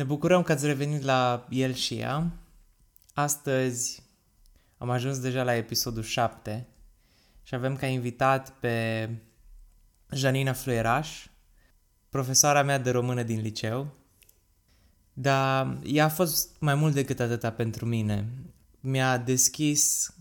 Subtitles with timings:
[0.00, 2.30] Ne bucurăm că ați revenit la El și ea.
[3.14, 4.02] Astăzi
[4.78, 6.66] am ajuns deja la episodul 7
[7.42, 9.08] și avem ca invitat pe
[10.10, 11.26] Janina Fluieraș,
[12.08, 13.94] profesoara mea de română din liceu.
[15.12, 18.28] Dar ea a fost mai mult decât atâta pentru mine.
[18.80, 20.14] Mi-a deschis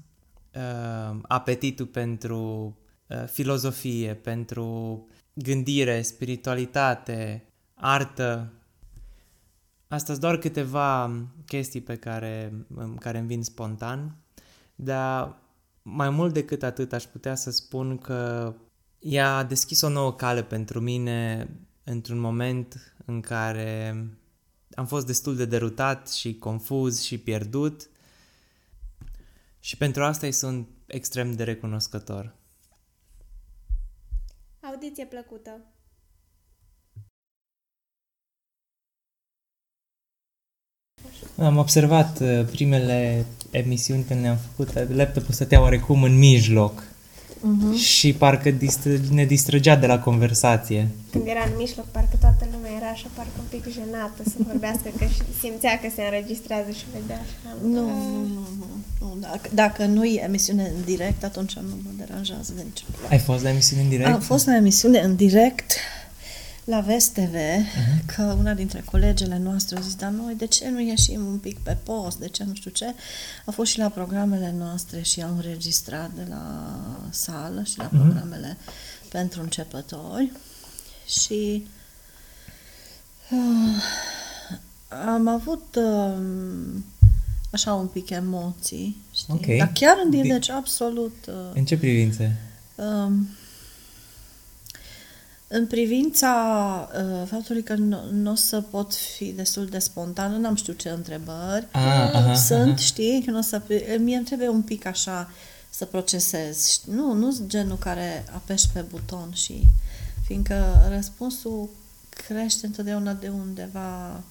[0.56, 2.78] uh, apetitul pentru
[3.08, 7.44] uh, filozofie, pentru gândire, spiritualitate,
[7.74, 8.54] artă.
[9.92, 11.12] Asta sunt doar câteva
[11.46, 12.66] chestii pe care,
[13.00, 14.16] care îmi vin spontan,
[14.76, 15.38] dar
[15.82, 18.54] mai mult decât atât aș putea să spun că
[19.00, 21.50] ea a deschis o nouă cale pentru mine
[21.84, 24.06] într-un moment în care
[24.74, 27.90] am fost destul de derutat și confuz și pierdut
[29.60, 32.36] și pentru asta îi sunt extrem de recunoscător.
[34.60, 35.62] Audiție plăcută!
[41.38, 46.84] Am observat uh, primele emisiuni când le-am făcut, uh, laptopul stătea oarecum în mijloc
[47.40, 47.76] uh-huh.
[47.76, 50.88] și parcă dist- ne distrăgea de la conversație.
[51.12, 54.90] Când era în mijloc, parcă toată lumea era așa, parcă un pic jenată să vorbească,
[54.98, 57.56] că și simțea că se înregistrează și vedea așa.
[57.62, 58.48] Nu, nu, nu,
[59.00, 59.18] nu.
[59.20, 62.84] Dacă, dacă nu e emisiune în direct, atunci nu mă deranjează de nici.
[63.10, 64.10] Ai fost la emisiune în direct?
[64.10, 65.72] Am fost la emisiune în direct
[66.70, 68.06] la Vest TV, uh-huh.
[68.16, 71.60] că una dintre colegele noastre a zis, dar noi de ce nu ieșim un pic
[71.60, 72.94] pe post, de ce nu știu ce.
[73.46, 76.76] A fost și la programele noastre și am înregistrat de la
[77.10, 77.92] sală și la uh-huh.
[77.92, 78.58] programele
[79.10, 80.32] pentru începători
[81.08, 81.68] și
[83.30, 83.84] uh,
[85.08, 86.18] am avut uh,
[87.52, 89.34] așa un pic emoții, știi?
[89.34, 89.58] Ok.
[89.58, 91.16] Dar chiar în Di- deci absolut...
[91.28, 92.36] Uh, În ce privințe?
[92.76, 93.28] Um,
[95.52, 96.32] în privința
[96.96, 100.90] uh, faptului că nu, nu o să pot fi destul de spontană, n-am știu ce
[100.90, 102.76] întrebări Ah, aha, sunt, aha.
[102.76, 103.62] știi, că nu o să,
[104.00, 105.32] mie îmi trebuie un pic așa
[105.70, 106.68] să procesez.
[106.68, 106.94] știi?
[106.94, 109.64] Nu, nu sunt genul care apeși pe buton și
[110.26, 111.70] fiindcă răspunsul
[112.10, 114.22] crește întotdeauna de undeva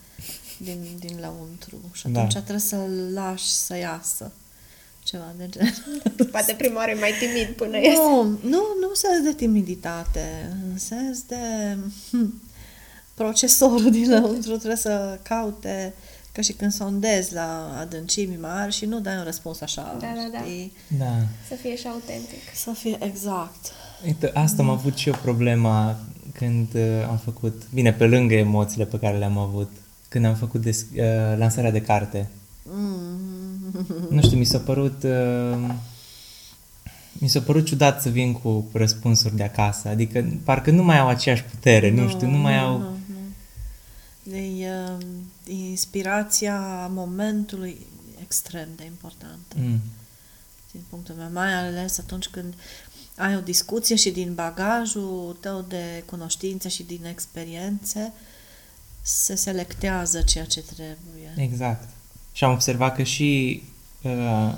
[0.59, 2.19] din, din lăuntru și Da.
[2.21, 4.33] atunci trebuie să-l lași să iasă
[5.11, 6.03] ceva de genul.
[6.33, 7.97] Poate prima oară e mai timid până iese.
[7.97, 11.37] Nu, nu, nu în sens de timiditate, în sens de
[12.11, 12.43] hm,
[13.15, 15.95] procesorul din lăuntru trebuie să caute
[16.33, 20.29] ca și când sondezi la adâncimi mari și nu dai un răspuns așa, Da, da,
[20.33, 20.39] da.
[20.39, 20.73] știi?
[20.99, 21.15] Da.
[21.49, 22.41] Să fie și autentic.
[22.55, 23.73] Să fie exact.
[24.05, 25.97] Uite, asta am avut și eu problema
[26.33, 29.71] când uh, am făcut, bine, pe lângă emoțiile pe care le-am avut,
[30.09, 32.29] când am făcut des, uh, lansarea de carte.
[32.63, 33.38] Mm.
[34.11, 35.03] Nu știu, mi s-a părut...
[35.03, 35.75] Uh,
[37.13, 41.09] mi s-a părut ciudat să vin cu răspunsuri de acasă, adică parcă nu mai au
[41.09, 42.79] aceeași putere, nu, știu, nu mai au...
[42.79, 43.19] Nu, nu.
[44.23, 45.07] De, uh,
[45.47, 47.87] inspirația momentului
[48.23, 49.57] extrem de importantă.
[49.57, 49.81] Mm.
[50.73, 52.55] din punctul meu, mai ales atunci când
[53.17, 58.13] ai o discuție și din bagajul tău de cunoștințe și din experiențe
[59.03, 61.35] se selectează ceea ce trebuie.
[61.37, 61.89] Exact.
[62.39, 63.63] Și am observat că și
[64.03, 64.55] uh,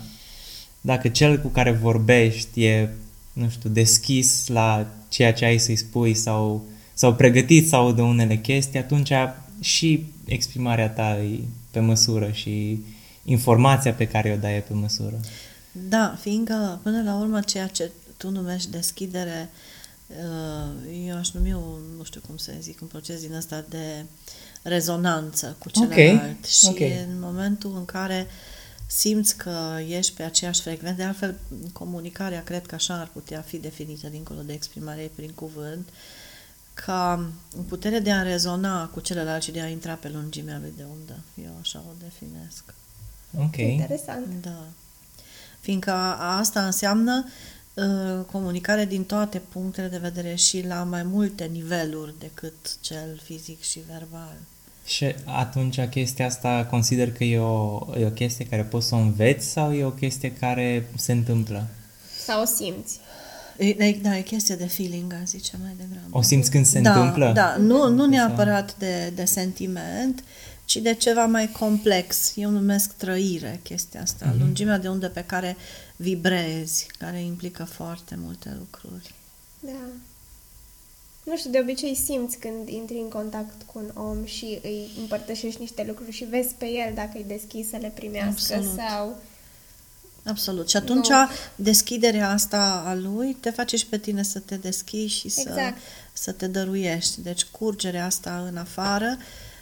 [0.81, 2.95] dacă cel cu care vorbești e,
[3.33, 6.65] nu știu, deschis la ceea ce ai să-i spui sau,
[6.95, 9.13] sau pregătit să audă unele chestii, atunci
[9.61, 11.39] și exprimarea ta e
[11.71, 12.81] pe măsură și
[13.25, 15.21] informația pe care o dai e pe măsură.
[15.73, 19.51] Da, fiindcă până la urmă ceea ce tu numești deschidere,
[20.07, 24.05] uh, eu aș numi un, nu știu cum să zic, un proces din ăsta de
[24.63, 26.45] rezonanță cu Ok, celălalt.
[26.45, 26.81] Și ok.
[26.81, 28.27] în momentul în care
[28.87, 31.39] simți că ești pe aceeași frecvență, de altfel
[31.73, 35.89] comunicarea cred că așa ar putea fi definită dincolo de exprimare prin cuvânt,
[36.75, 37.31] ca
[37.69, 41.19] putere de a rezona cu celălalt și de a intra pe lungimea lui de undă.
[41.45, 42.65] Eu așa o definesc.
[43.37, 43.57] Ok.
[43.57, 44.27] Interesant.
[44.43, 44.65] Da.
[45.61, 47.25] Fiindcă asta înseamnă
[47.75, 53.63] uh, comunicare din toate punctele de vedere și la mai multe niveluri decât cel fizic
[53.63, 54.37] și verbal.
[54.85, 58.99] Și atunci chestia asta consider că e o, e o chestie care poți să o
[58.99, 61.67] înveți sau e o chestie care se întâmplă?
[62.25, 62.99] Sau o simți.
[63.59, 66.19] E, e, da, e chestie de feeling, aș zice mai degrabă.
[66.19, 67.33] O simți când se da, întâmplă?
[67.33, 70.25] Da, nu, nu Sau- neapărat de, de sentiment,
[70.65, 72.33] ci de ceva mai complex.
[72.37, 74.39] Eu numesc trăire chestia asta, Mhm.
[74.39, 75.57] lungimea de undă pe care
[75.97, 79.15] vibrezi, care implică foarte multe lucruri.
[79.61, 79.71] Da.
[81.25, 85.61] Nu știu, de obicei simți când intri în contact cu un om și îi împărtășești
[85.61, 88.79] niște lucruri și vezi pe el dacă e deschis să le primească Absolut.
[88.79, 89.17] sau...
[90.25, 90.69] Absolut.
[90.69, 91.17] Și atunci Nu.
[91.55, 95.77] deschiderea asta a lui te face și pe tine să te deschizi și să, Exact.
[96.13, 97.21] să te dăruiești.
[97.21, 99.19] Deci curgerea asta în afară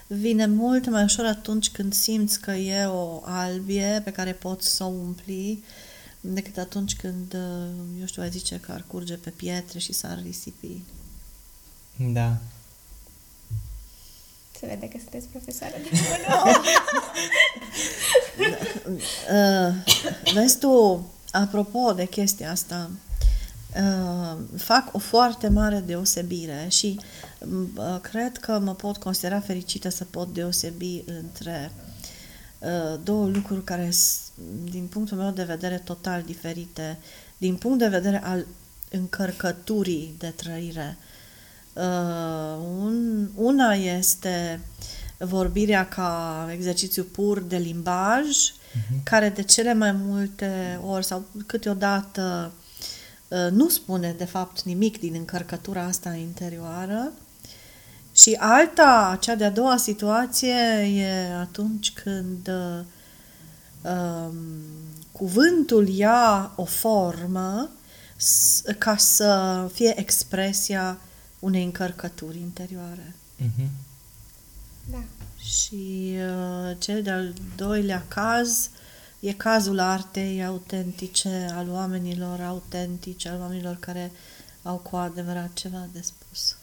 [0.06, 4.84] vine mult mai ușor atunci când simți că e o albie pe care poți să
[4.84, 5.62] o umpli
[6.20, 10.20] decât atunci când, uh, eu știu, ai zice că ar curge pe pietre și s-ar
[10.22, 10.80] risipi.
[11.98, 12.36] Da.
[14.58, 15.88] Se vede că sunteți profesoară de
[19.32, 19.74] Uh,
[20.34, 22.90] vezi tu, apropo de chestia asta,
[23.76, 27.00] uh, fac o foarte mare deosebire și
[27.76, 31.72] uh, cred că mă pot considera fericită să pot deosebi între
[32.58, 36.98] uh, două lucruri care sunt, din punctul meu de vedere, total diferite.
[37.36, 38.46] Din punct de vedere al
[38.90, 40.96] încărcăturii de trăire.
[41.78, 44.60] Uh, un, una este
[45.18, 49.02] vorbirea ca exercițiu pur de limbaj, uh-huh.
[49.02, 52.52] care de cele mai multe ori sau câteodată
[53.28, 57.12] uh, nu spune de fapt nimic din încărcătura asta interioară.
[58.12, 60.54] Și alta, cea de-a doua situație
[60.96, 62.84] e atunci când uh,
[63.92, 64.34] um,
[65.12, 67.70] cuvântul ia o formă
[68.16, 70.98] s- ca să fie expresia
[71.38, 73.14] unei încărcături interioare.
[73.36, 73.70] Mhm.
[74.90, 75.02] Da.
[75.38, 78.70] Și uh, cel de-al doilea caz
[79.20, 84.10] e cazul artei autentice, al oamenilor autentici, al oamenilor care
[84.62, 86.56] au cu adevărat ceva de spus.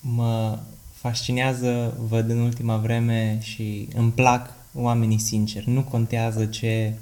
[0.00, 0.58] Mă
[0.92, 5.70] fascinează, văd în ultima vreme și îmi plac oamenii sinceri.
[5.70, 6.94] Nu contează ce,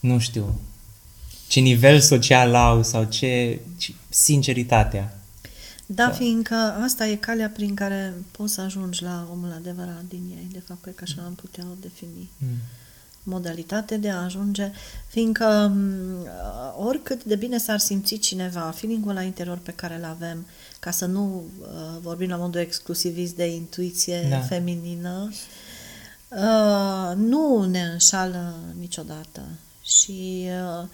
[0.00, 0.60] nu știu,
[1.48, 5.21] ce nivel social au sau ce, ci sinceritatea.
[5.86, 6.10] Da, Da.
[6.12, 10.48] fiindcă asta e calea prin care poți să ajungi la omul adevărat din ei.
[10.52, 12.30] De fapt, cred că așa am putea o defini.
[12.38, 12.48] Mm.
[13.24, 14.72] modalitate de a ajunge,
[15.08, 16.28] fiindcă m,
[16.86, 20.46] oricât de bine s-ar simți cineva, feeling-ul la interior pe care îl avem,
[20.80, 21.66] ca să nu uh,
[22.00, 24.36] vorbim la modul exclusivist de intuiție Da.
[24.36, 24.40] da.
[24.42, 25.30] feminină,
[26.28, 29.42] uh, nu ne înșală niciodată.
[29.82, 30.46] Și
[30.80, 30.86] uh,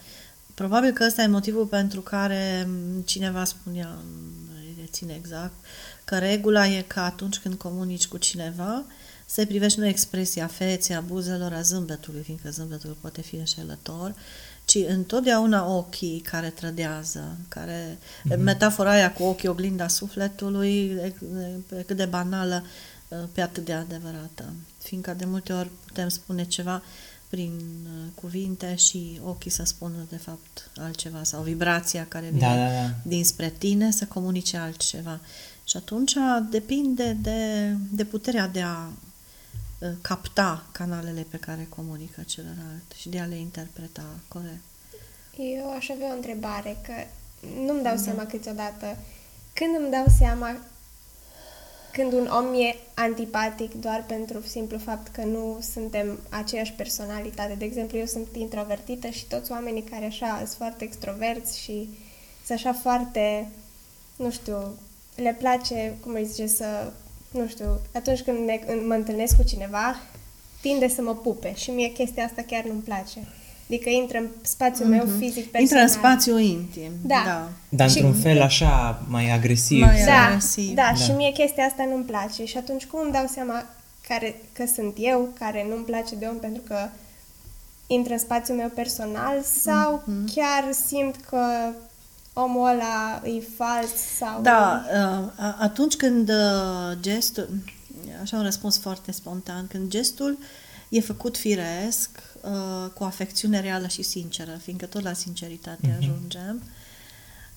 [0.54, 3.98] probabil că ăsta e motivul pentru care m, cineva spunea,
[4.88, 5.54] îi reține exact,
[6.04, 8.84] că regula e că atunci când comunici cu cineva,
[9.26, 14.14] să privești nu expresia feței, a buzelor, a zâmbetului, fiindcă zâmbetul poate fi înșelător,
[14.64, 18.38] ci întotdeauna ochii care trădează, care mm-hmm.
[18.38, 21.14] metafora aia cu ochii oglinda sufletului, e-
[21.78, 22.64] e cât de banală,
[23.32, 24.52] pe atât de adevărată.
[24.78, 26.82] Fiindcă de multe ori putem spune ceva
[27.28, 32.56] prin uh, cuvinte și ochii să spună de fapt altceva sau vibrația care vine Da,
[32.56, 32.90] da, da.
[33.02, 35.20] dinspre tine să comunice altceva.
[35.64, 36.14] Și atunci
[36.50, 38.86] depinde de, de puterea de a
[39.78, 44.62] uh, capta canalele pe care comunică celălalt și de a le interpreta corect.
[45.36, 46.92] Eu aș avea o întrebare, că
[47.66, 48.02] nu-mi dau da.
[48.02, 48.96] seama câteodată.
[49.52, 50.56] Când îmi dau seama
[51.92, 57.54] când un om e antipatic doar pentru simplu fapt că nu suntem aceeași personalitate.
[57.54, 61.88] De exemplu, eu sunt introvertită și toți oamenii care așa sunt foarte extroverți și
[62.46, 63.48] sunt așa foarte,
[64.16, 64.78] nu știu,
[65.14, 66.92] le place, cum îi zice, să,
[67.30, 70.00] nu știu, atunci când ne, mă întâlnesc cu cineva,
[70.60, 73.26] tinde să mă pupe și mie chestia asta chiar nu-mi place.
[73.68, 75.60] Adică intră în spațiul meu fizic personal.
[75.62, 76.90] Intră în spațiu intim.
[77.02, 77.22] Da.
[77.26, 77.48] da.
[77.68, 79.80] Dar Și- într-un fel așa, mai agresiv.
[79.84, 80.74] Mai sau- Da, agresiv.
[80.74, 80.94] da, Da.
[81.04, 82.44] și mie chestia asta nu-mi place.
[82.44, 83.64] Și atunci cum îmi dau seama
[84.08, 86.88] care, că sunt eu, care nu-mi place de om pentru că
[87.86, 90.34] intră în spațiul meu personal sau Mhm.
[90.34, 91.40] chiar simt că
[92.32, 94.40] omul ăla e fals sau...
[94.42, 97.48] Da, uh, a- atunci când uh, gestul,
[98.22, 100.38] așa un răspuns foarte spontan, când gestul
[100.88, 102.10] e făcut firesc,
[102.42, 105.96] uh, cu afecțiune reală și sinceră, fiindcă tot la sinceritate Mhm.
[105.98, 106.62] ajungem,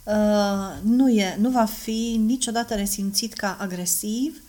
[0.03, 4.41] uh, nu, e, nu va fi niciodată resimțit ca agresiv,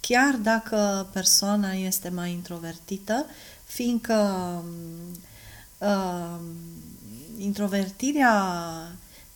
[0.00, 3.26] chiar dacă persoana este mai introvertită,
[3.64, 4.14] fiindcă
[5.78, 6.38] uh,
[7.38, 8.32] introvertirea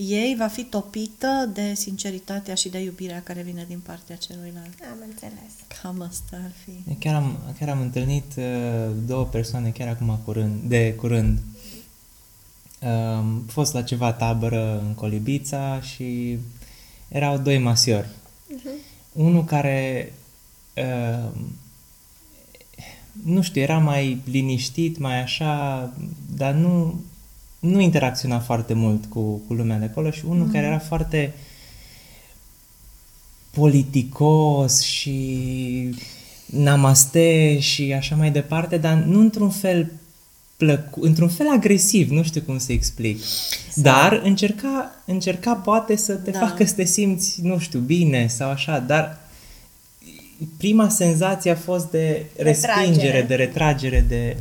[0.08, 4.74] ei va fi topită de sinceritatea și de iubirea care vine din partea celuilalt.
[4.90, 5.52] Am înțeles.
[5.82, 6.94] Cam asta ar fi.
[6.98, 8.44] Chiar am, chiar am întâlnit uh,
[9.06, 11.38] două persoane chiar acum curând, de curând.
[12.80, 16.38] Uh, Am fost la ceva tabără în Colibița și
[17.08, 18.08] erau doi masiori.
[19.12, 20.12] Unul care,
[20.76, 21.30] uh,
[23.24, 25.92] nu știu, era mai liniștit, mai așa,
[26.36, 27.00] dar nu,
[27.62, 31.32] nu interacționa foarte mult cu, cu lumea de acolo și unul care era foarte
[33.50, 35.94] politicos și
[36.46, 39.92] namaste și așa mai departe, dar nu într-un fel
[40.56, 43.18] plăcu- într-un fel agresiv, nu știu cum să explic.
[43.74, 46.38] Dar încerca, încerca poate să te Da.
[46.38, 49.18] facă să te simți, nu știu, bine sau așa, dar
[50.56, 53.22] prima senzație a fost de respingere, Retragere.
[53.26, 54.36] de retragere, de...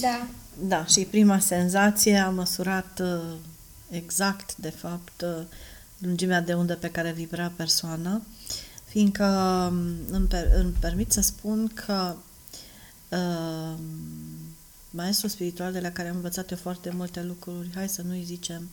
[0.00, 0.26] Da.
[0.62, 3.34] Da, și prima senzație a măsurat uh,
[3.90, 5.44] exact, de fapt, uh,
[5.98, 8.22] lungimea de undă pe care vibra persoana,
[8.84, 9.24] fiindcă
[9.70, 9.76] um,
[10.10, 12.14] îmi, per, îmi permit să spun că
[13.08, 13.78] uh,
[14.90, 18.68] maestrul spiritual de la care am învățat eu foarte multe lucruri, hai să nu-i zicem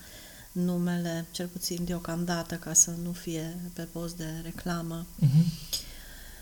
[0.51, 5.86] numele, cel puțin deocamdată, ca să nu fie pe post de reclamă, Uh-huh.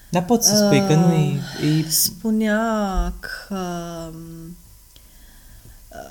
[0.10, 1.40] Dar pot să spui că nu e...
[1.64, 1.90] e...
[1.90, 3.58] spunea că
[4.14, 4.56] um,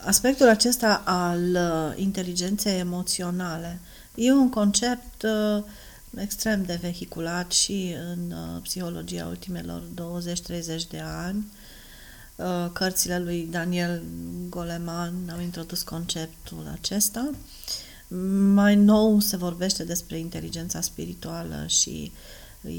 [0.05, 3.81] aspectul acesta al uh, inteligenței emoționale
[4.15, 5.65] e un concept uh,
[6.17, 11.47] extrem de vehiculat și în uh, psihologia ultimelor 20-30 de ani.
[12.37, 14.03] Uh, Cărțile lui Daniel
[14.49, 17.31] Goleman au introdus conceptul acesta.
[18.53, 22.13] Mai nou se vorbește despre inteligența spirituală și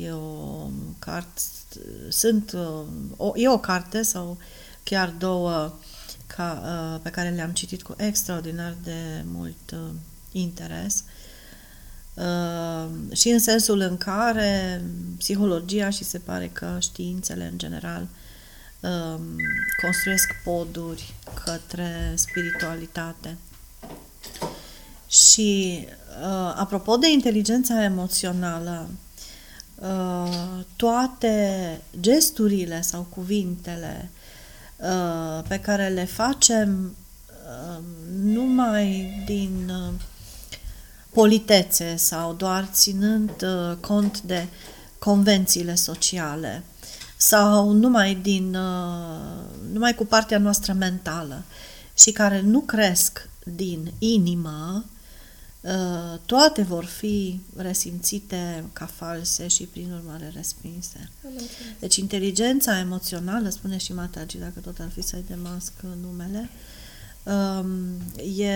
[0.02, 0.70] e o
[1.00, 1.42] carte,
[2.10, 2.86] sunt, uh,
[3.18, 4.38] o, e o carte sau
[4.84, 5.74] chiar două
[6.28, 9.80] ca, uh, pe care le-am citit cu extraordinar de mult uh,
[10.32, 11.04] interes
[12.14, 14.82] uh, și în sensul în care
[15.18, 18.08] psihologia și se pare că științele în general
[18.80, 19.20] uh,
[19.82, 21.14] construiesc poduri
[21.46, 23.38] către spiritualitate.
[25.08, 25.80] Și
[26.22, 28.90] uh, apropo de inteligența emoțională,
[29.76, 34.15] uh, toate gesturile sau cuvintele uh,
[35.48, 36.96] pe care le facem
[37.28, 37.84] uh,
[38.22, 39.94] numai din uh,
[41.10, 44.48] politețe sau doar ținând uh, cont de
[45.00, 46.64] convențiile sociale
[47.18, 51.44] sau numai din uh, numai cu partea noastră mentală
[51.98, 54.95] și care nu cresc din inimă, uh,
[56.26, 61.10] toate vor fi resimțite ca false și prin urmare respinse.
[61.26, 61.80] Am înțeles.
[61.80, 66.50] Deci inteligența emoțională, spune și Matagi, dacă tot ar fi să-i demasc numele,
[67.24, 68.02] um,
[68.38, 68.56] e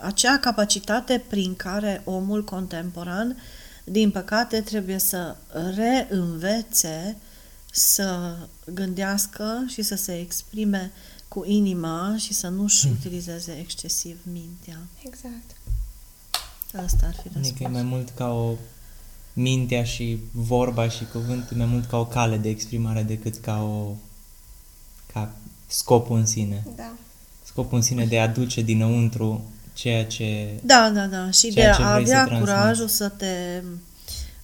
[0.00, 3.36] acea capacitate prin care omul contemporan,
[3.84, 5.36] din păcate, trebuie să
[5.74, 7.16] reînvețe
[7.70, 8.36] să
[8.66, 10.92] gândească și să se exprime
[11.28, 14.78] cu inima și să nu-și utilizeze excesiv mintea.
[15.04, 15.56] Exact.
[16.84, 17.70] Asta ar fi Adică e răspunsul.
[17.70, 18.54] mai mult ca o
[19.32, 23.94] mintea și vorba și cuvântul, mai mult ca o cale de exprimare decât ca o
[25.12, 25.32] ca
[25.66, 26.66] scopul în sine.
[26.76, 26.92] Da.
[27.44, 30.48] Scopul în sine de a aduce dinăuntru ceea ce...
[30.62, 31.30] Da, da, da.
[31.30, 32.52] Și Ceea de ce a vrei să avea transmiți.
[32.52, 33.62] curajul să te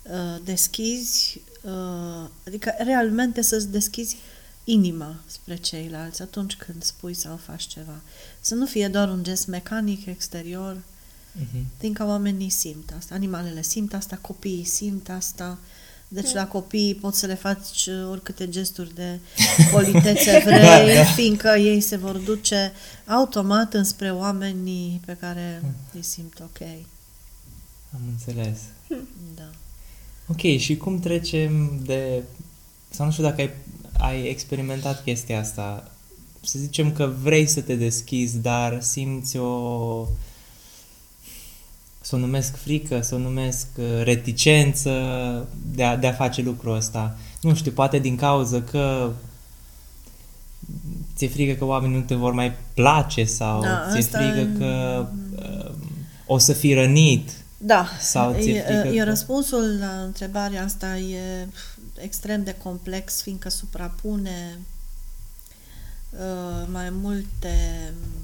[0.03, 4.17] uh, deschizi, uh, adică realmente să-ți deschizi
[4.65, 8.01] inima spre ceilalți atunci când spui sau faci ceva.
[8.41, 10.77] Să nu fie doar un gest mecanic exterior,
[11.39, 11.63] Uh-huh.
[11.79, 15.59] fiindcă oamenii simt asta, animalele simt asta, copiii simt asta,
[16.09, 16.41] deci Da.
[16.41, 19.19] la copii poți să le faci uh, oricâte gesturi de
[19.73, 21.05] politețe vrei, Da, da.
[21.05, 22.73] fiindcă ei se vor duce
[23.07, 25.63] automat înspre oamenii pe care
[25.95, 26.69] îi simt ok.
[27.95, 28.59] Am înțeles.
[29.37, 29.51] Da.
[30.29, 32.23] Ok, și cum trecem de...
[32.91, 33.51] Sau nu știu dacă ai,
[33.99, 35.91] ai experimentat chestia asta.
[36.45, 40.07] Să zicem că vrei să te deschizi, dar simți o...
[42.11, 44.91] Să o numesc frică, să o numesc uh, reticență
[45.75, 47.17] de a, de a face lucrul ăsta.
[47.41, 49.11] Nu știu, poate din cauză că
[51.17, 54.59] ți-e frică că oamenii nu te vor mai place sau Da, ți-e asta frică e-
[54.59, 55.71] că uh,
[56.27, 60.97] o să fii rănit Da, Sau ți-e e, frică e că- răspunsul la întrebarea asta
[60.97, 61.47] e
[62.03, 64.59] extrem de complex, fiindcă suprapune
[66.11, 67.55] uh, mai multe
[67.93, 68.20] mm,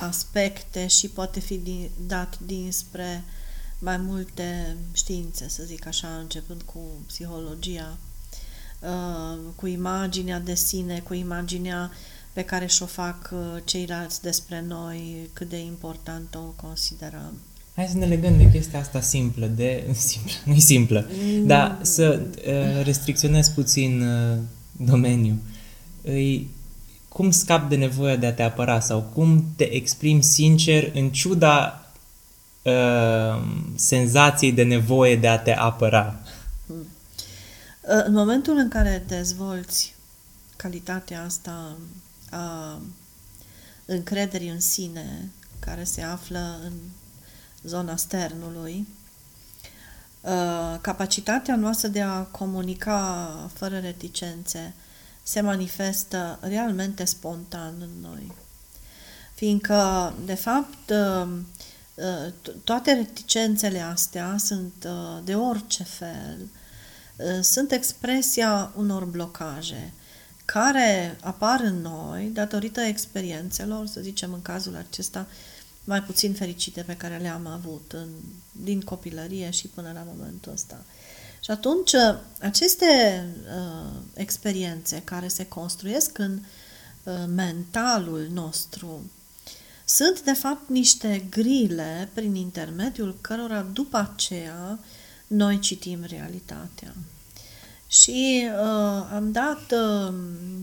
[0.00, 3.24] aspecte și poate fi din, dat dinspre
[3.78, 7.98] mai multe științe, să zic așa, începând cu psihologia,
[8.80, 11.90] uh, cu imaginea de sine, cu imaginea
[12.32, 17.32] pe care și-o fac uh, ceilalți despre noi, cât de important o considerăm.
[17.74, 19.86] Hai să ne legăm de chestia asta simplă, de...
[19.92, 21.06] simplă, nu simplă,
[21.44, 24.38] dar să uh, restricționez puțin uh,
[24.76, 25.36] domeniul.
[26.02, 26.50] Îi,
[27.12, 31.86] cum scap de nevoia de a te apăra sau cum te exprimi sincer în ciuda
[32.62, 33.42] uh,
[33.74, 36.20] senzației de nevoie de a te apăra?
[37.80, 39.94] În momentul în care dezvolți
[40.56, 41.76] calitatea asta
[42.30, 42.80] a
[43.84, 46.72] încrederii în sine, care se află în
[47.62, 48.86] zona sternului,
[50.20, 54.74] uh, capacitatea noastră de a comunica fără reticențe
[55.22, 58.32] se manifestă realmente spontan în noi.
[59.34, 61.28] Fiindcă, de fapt, uh,
[61.94, 66.38] uh, to- toate reticențele astea sunt uh, de orice fel,
[67.16, 69.92] uh, sunt expresia unor blocaje
[70.52, 75.26] care apar în noi datorită experiențelor, să zicem în cazul acesta,
[75.84, 78.08] mai puțin fericite pe care le-am avut în,
[78.52, 80.84] din copilărie și până la momentul ăsta.
[81.50, 81.94] Și atunci,
[82.40, 86.38] aceste uh, experiențe care se construiesc în
[87.02, 89.10] uh, mentalul nostru
[89.84, 94.78] sunt, de fapt, niște grile prin intermediul cărora, după aceea,
[95.26, 96.94] noi citim realitatea.
[97.86, 100.14] Și uh, am dat, uh,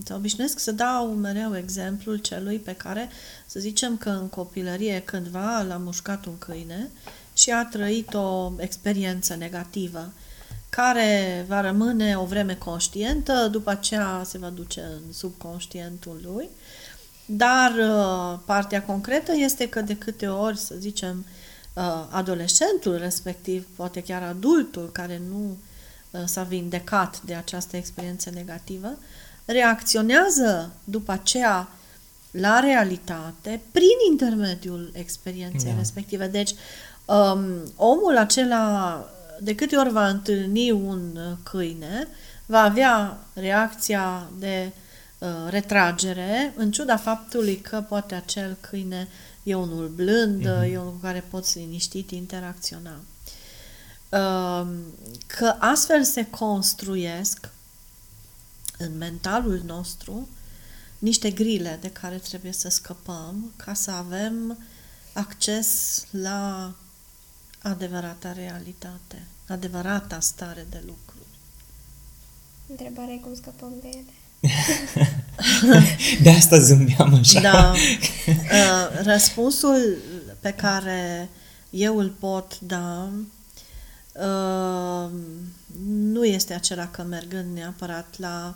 [0.04, 3.08] sau obișnuiesc să dau mereu exemplul celui pe care,
[3.46, 6.90] să zicem că în copilărie cândva l-a mușcat un câine
[7.34, 10.12] și a trăit o experiență negativă
[10.70, 16.48] care va rămâne o vreme conștientă, după aceea se va duce în subconștientul lui,
[17.26, 21.26] dar uh, partea concretă este că de câte ori, să zicem,
[21.72, 25.56] uh, adolescentul respectiv, poate chiar adultul care nu
[26.10, 28.98] uh, s-a vindecat de această experiență negativă,
[29.44, 31.68] reacționează după aceea
[32.30, 35.76] la realitate prin intermediul experienței da.
[35.76, 36.26] respective.
[36.26, 36.54] Deci,
[37.04, 37.44] um,
[37.76, 39.04] omul acela
[39.40, 42.08] de câte ori va întâlni un uh, câine,
[42.46, 44.72] va avea reacția de
[45.18, 49.08] uh, retragere, în ciuda faptului că poate acel câine
[49.42, 50.72] e unul blând, mm-hmm.
[50.72, 53.00] e unul cu care poți liniștit interacționa.
[54.08, 54.66] Uh,
[55.26, 57.48] că astfel se construiesc
[58.78, 60.28] în mentalul nostru
[60.98, 64.58] niște grile de care trebuie să scăpăm ca să avem
[65.12, 66.72] acces la
[67.62, 71.26] adevărata realitate, adevărata stare de lucruri.
[72.66, 74.12] Întrebarea e cum scăpăm de ele.
[76.22, 77.40] de asta zâmbeam așa.
[77.40, 77.74] Da.
[78.26, 79.96] Uh, răspunsul
[80.40, 81.28] pe care
[81.70, 83.10] eu îl pot da
[84.12, 85.10] uh,
[85.88, 88.54] nu este acela că mergând neapărat la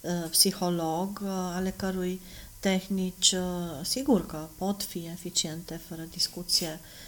[0.00, 1.22] uh, psiholog,
[1.54, 2.20] ale cărui
[2.60, 3.34] tehnici,
[3.82, 7.03] sigur că pot fi eficiente, fără discuție, Uh,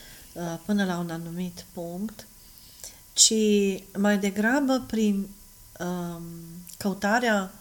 [0.65, 2.27] până la un anumit punct,
[3.13, 3.33] ci
[3.99, 5.29] mai degrabă prin
[5.79, 6.23] um,
[6.79, 7.53] căutarea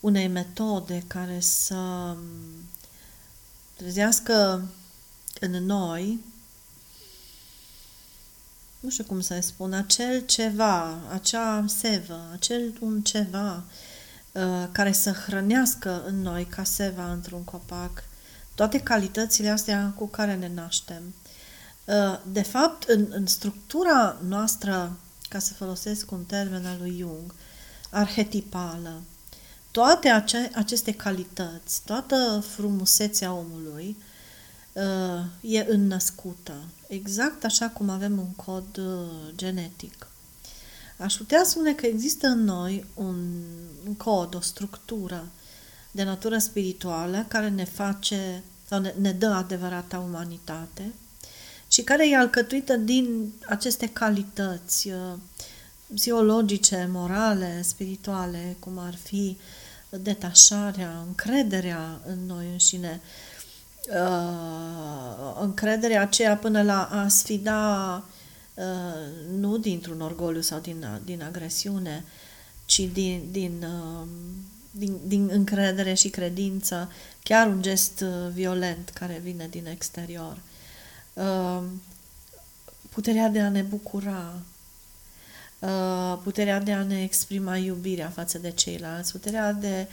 [0.00, 2.18] unei metode care să um,
[3.76, 4.68] trezească
[5.40, 6.24] în noi,
[8.80, 13.64] nu știu cum să spun, acel ceva, acea sevă, acel un ceva
[14.32, 18.04] uh, care să hrănească în noi ca seva într-un copac
[18.54, 21.14] toate calitățile astea cu care ne naștem.
[21.88, 24.96] Uh, de fapt, în, în structura noastră,
[25.28, 27.34] ca să folosesc un termen al lui Jung,
[27.90, 29.00] arhetipală,
[29.70, 33.96] toate ace- aceste calități, toată frumusețea omului
[34.72, 36.54] uh, e înnăscută,
[36.86, 40.06] exact așa cum avem un cod uh, genetic.
[40.96, 43.42] Aș putea spune că există în noi un,
[43.86, 45.28] un cod, o structură
[45.90, 50.92] de natură spirituală care ne face sau ne, ne dă adevărata umanitate,
[51.68, 55.14] și care e alcătuită din aceste calități uh,
[55.94, 59.36] psihologice, morale, spirituale, cum ar fi
[59.90, 63.00] detașarea, încrederea în noi înșine,
[63.88, 68.04] uh, încrederea aceea până la a sfida
[68.54, 68.64] uh,
[69.36, 72.04] nu dintr-un orgoliu sau din, din agresiune,
[72.64, 73.66] ci din, din,
[74.70, 77.98] din, din încredere și credință, chiar un gest
[78.32, 80.38] violent care vine din exterior.
[81.18, 81.82] Ehm,
[82.88, 84.32] puterea de a ne bucura,
[85.58, 89.86] ehm, puterea de a ne exprima iubirea față de ceilalți, puterea de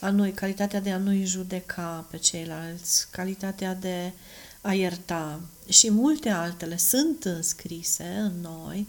[0.00, 4.12] a noi, calitatea de a nu-i judeca pe ceilalți, calitatea de
[4.60, 8.86] a ierta și multe altele sunt înscrise în noi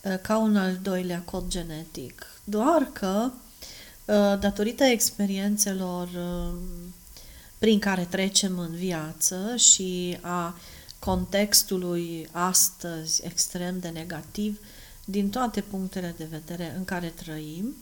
[0.00, 2.26] ehm, ca un al doilea cod genetic.
[2.44, 3.30] Doar că,
[4.40, 6.08] datorită experiențelor
[7.58, 10.54] prin care trecem în viață și a
[11.00, 14.58] contextului astăzi extrem de negativ,
[15.04, 17.74] din toate punctele de vedere în care trăim,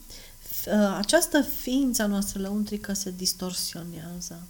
[0.67, 4.43] ă, această ființă noastră lăuntrică se distorsionează.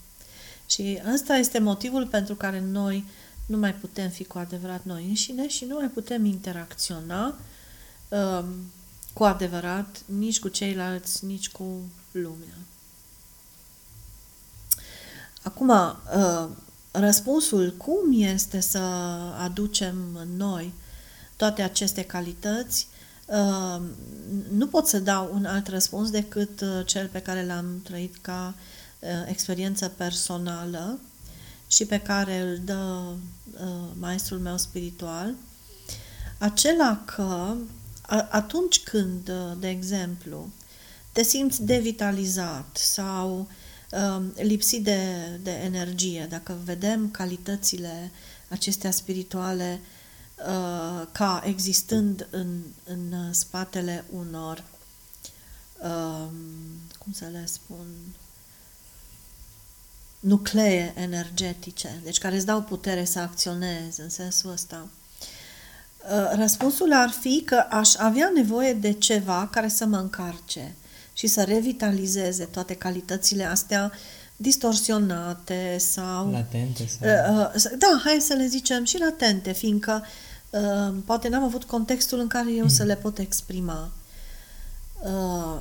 [0.67, 3.05] Și ăsta este motivul pentru care noi
[3.47, 7.35] nu mai putem fi cu adevărat noi înșine și nu mai putem interacționa
[8.09, 8.45] um,
[9.13, 11.65] cu adevărat nici cu ceilalți, nici cu
[12.11, 12.57] lumea.
[15.43, 16.49] Acum, uh,
[16.91, 18.79] răspunsul cum este să
[19.39, 20.73] aducem în noi
[21.37, 22.87] toate aceste calități,
[23.27, 23.83] uh,
[24.51, 28.55] nu pot să dau un alt răspuns decât uh, cel pe care l-am trăit ca
[28.99, 30.99] uh, experiență personală
[31.67, 33.13] și pe care îl dă
[33.99, 35.35] maestrul meu spiritual,
[36.39, 37.55] acela că
[38.03, 40.49] a, atunci când, de exemplu,
[41.13, 43.47] te simți devitalizat sau uh,
[44.35, 45.01] lipsit de,
[45.43, 48.11] de energie, dacă vedem calitățile
[48.49, 49.81] acestea spirituale
[50.49, 54.65] uh, ca existând în, în spatele unor,
[55.83, 56.27] uh,
[56.99, 57.87] cum să le spun,
[60.21, 64.89] nuclee energetice, deci care îți dau putere să acționezi în sensul ăsta.
[66.11, 70.75] Uh, răspunsul ar fi că aș avea nevoie de ceva care să mă încarce
[71.19, 73.93] și să revitalizeze toate calitățile astea
[74.37, 76.31] distorsionate sau...
[76.31, 77.09] Latente sau...
[77.09, 80.05] Uh, uh, da, hai să le zicem și latente, fiindcă
[81.05, 82.69] poate n-am avut contextul în care eu mm.
[82.69, 83.91] să le pot exprima.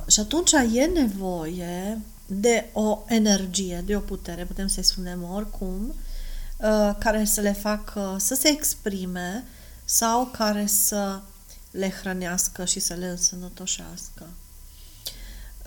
[0.06, 5.94] Și atunci e nevoie de o energie, de o putere, putem să-i spunem oricum,
[6.98, 9.44] care să le facă să se exprime
[9.84, 11.20] sau care să
[11.70, 14.26] le hrănească și să le însănătoșească.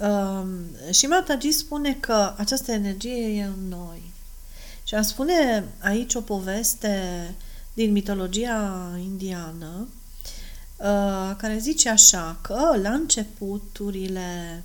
[0.02, 4.12] Um, și Mataji spune că această energie e în noi.
[4.84, 7.36] Și a spune aici o poveste
[7.74, 9.88] din mitologia indiană
[10.78, 14.64] uh, care zice așa că la începuturile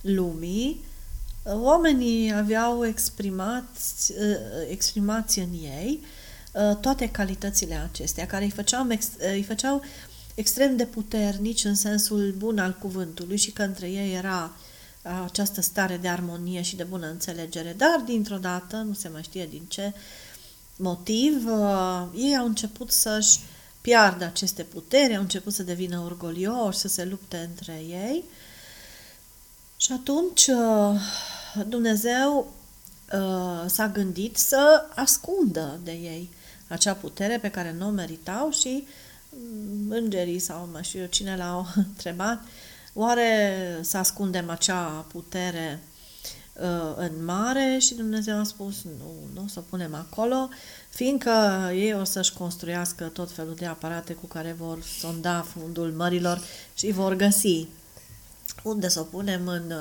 [0.00, 0.84] lumii
[1.44, 6.00] oamenii aveau exprimați, uh, exprimați în ei
[6.52, 8.96] Uh, toate calitățile acestea, care îi făceau, uh,
[9.32, 9.82] îi făceau
[10.38, 14.52] extrem de puternici în sensul bun al cuvântului și că între ei era
[15.24, 17.74] această stare de armonie și de bună înțelegere.
[17.76, 19.92] Dar, dintr-o dată, nu se mai știe din ce
[20.76, 23.38] motiv, uh, ei au început să-și
[23.80, 28.24] piardă aceste puteri, au început să devină orgolioși, să se lupte între ei.
[29.76, 30.50] Și atunci
[31.66, 32.52] Dumnezeu
[33.66, 36.30] s-a gândit să ascundă de ei
[36.68, 38.86] acea putere pe care nu o meritau și mm,
[39.88, 42.42] îngerii sau mai știu eu cine l-au întrebat,
[42.94, 45.82] oare să ascundem acea putere
[46.52, 47.78] uh, în mare?
[47.80, 50.48] Și Dumnezeu a spus nu, nu o să o punem acolo,
[50.88, 51.30] fiindcă
[51.74, 56.42] ei o să-și construiască tot felul de aparate cu care vor sonda fundul mărilor
[56.74, 57.66] și vor găsi
[58.62, 59.72] unde să o punem în,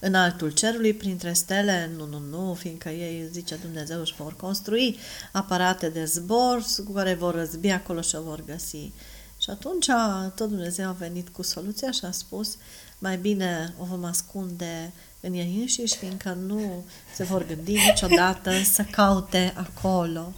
[0.00, 1.90] în altul cerului, printre stele?
[1.96, 4.98] Nu, nu, nu, fiindcă ei, zice Dumnezeu, își vor construi
[5.32, 8.92] aparate de zbor cu care vor răzbi acolo și o vor găsi.
[9.40, 9.86] Și atunci
[10.34, 12.56] tot Dumnezeu a venit cu soluția și a spus
[12.98, 18.82] mai bine o vom ascunde în ei înșiși, fiindcă nu se vor gândi niciodată să
[18.90, 20.32] caute acolo.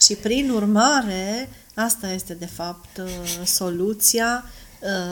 [0.00, 3.00] Și prin urmare, asta este de fapt
[3.44, 4.59] soluția Uh,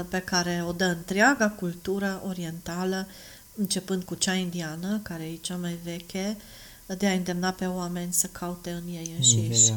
[0.09, 3.07] pe care o dă întreaga cultură orientală,
[3.55, 6.37] începând cu cea indiană, care e cea mai veche,
[6.99, 9.69] de a îndemna pe oameni să caute în ei înșiși.
[9.69, 9.75] Da.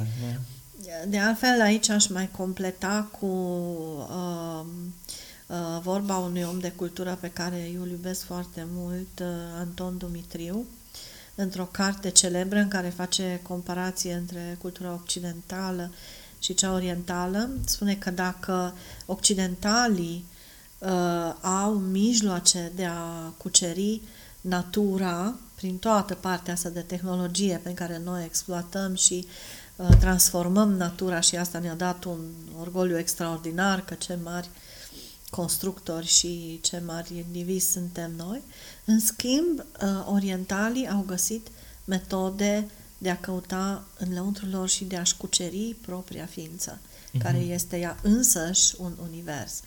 [1.07, 4.65] De altfel, aici aș mai completa cu uh,
[5.47, 9.27] uh, vorba unui om de cultură pe care eu îl iubesc foarte mult, uh,
[9.57, 10.65] Anton Dumitriu,
[11.35, 15.91] într-o carte celebră în care face comparație între cultura occidentală
[16.41, 18.73] și cea orientală, spune că dacă
[19.05, 20.25] occidentalii
[20.77, 24.01] uh, au mijloace de a cuceri
[24.41, 29.25] natura prin toată partea asta de tehnologie pe care noi exploatăm și
[29.75, 32.19] uh, transformăm natura și asta ne-a dat un
[32.59, 34.49] orgoliu extraordinar că ce mari
[35.29, 38.41] constructori și ce mari indivizi suntem noi.
[38.85, 41.47] În schimb, uh, orientalii au găsit
[41.85, 42.67] metode
[43.01, 47.21] de a căuta în lăuntrul lor și de a-și cuceri propria ființă, uh-huh.
[47.23, 49.61] care este ea însăși un univers.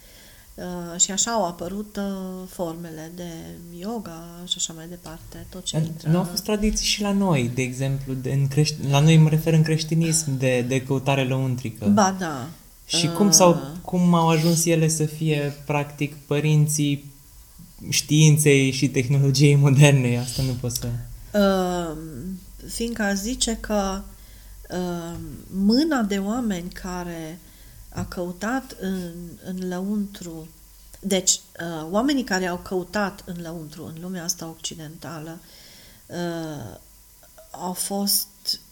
[0.54, 3.30] Uh, și așa au apărut uh, formele de
[3.78, 6.10] yoga și așa mai departe, tot ce intră.
[6.10, 8.76] Nu au fost tradiții și la noi, de exemplu, de, în crești...
[8.90, 11.86] la noi mă refer în creștinism, de, de căutare lăuntrică.
[11.86, 12.48] Ba da.
[12.86, 13.12] Și uh...
[13.12, 17.12] cum, sau, cum au ajuns ele să fie, practic, părinții
[17.88, 20.18] științei și tehnologiei moderne?
[20.18, 20.88] Asta nu pot să...
[21.32, 21.96] Uh,
[22.68, 24.02] fiindcă zice că
[24.70, 25.16] uh,
[25.50, 27.38] mâna de oameni care
[27.88, 29.12] a căutat în,
[29.44, 30.48] în lăuntru,
[31.00, 35.38] deci uh, oamenii care au căutat în lăuntru, în lumea asta occidentală,
[36.06, 36.78] uh,
[37.50, 38.28] au fost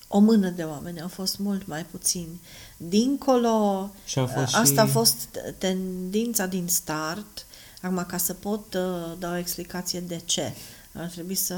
[0.08, 2.40] o mână de oameni, au fost mult mai puțini.
[2.76, 4.88] Dincolo, și au fost asta și...
[4.88, 7.46] a fost tendința din start,
[7.82, 10.52] acum ca să pot uh, da o explicație de ce.
[10.92, 11.54] Ar trebui să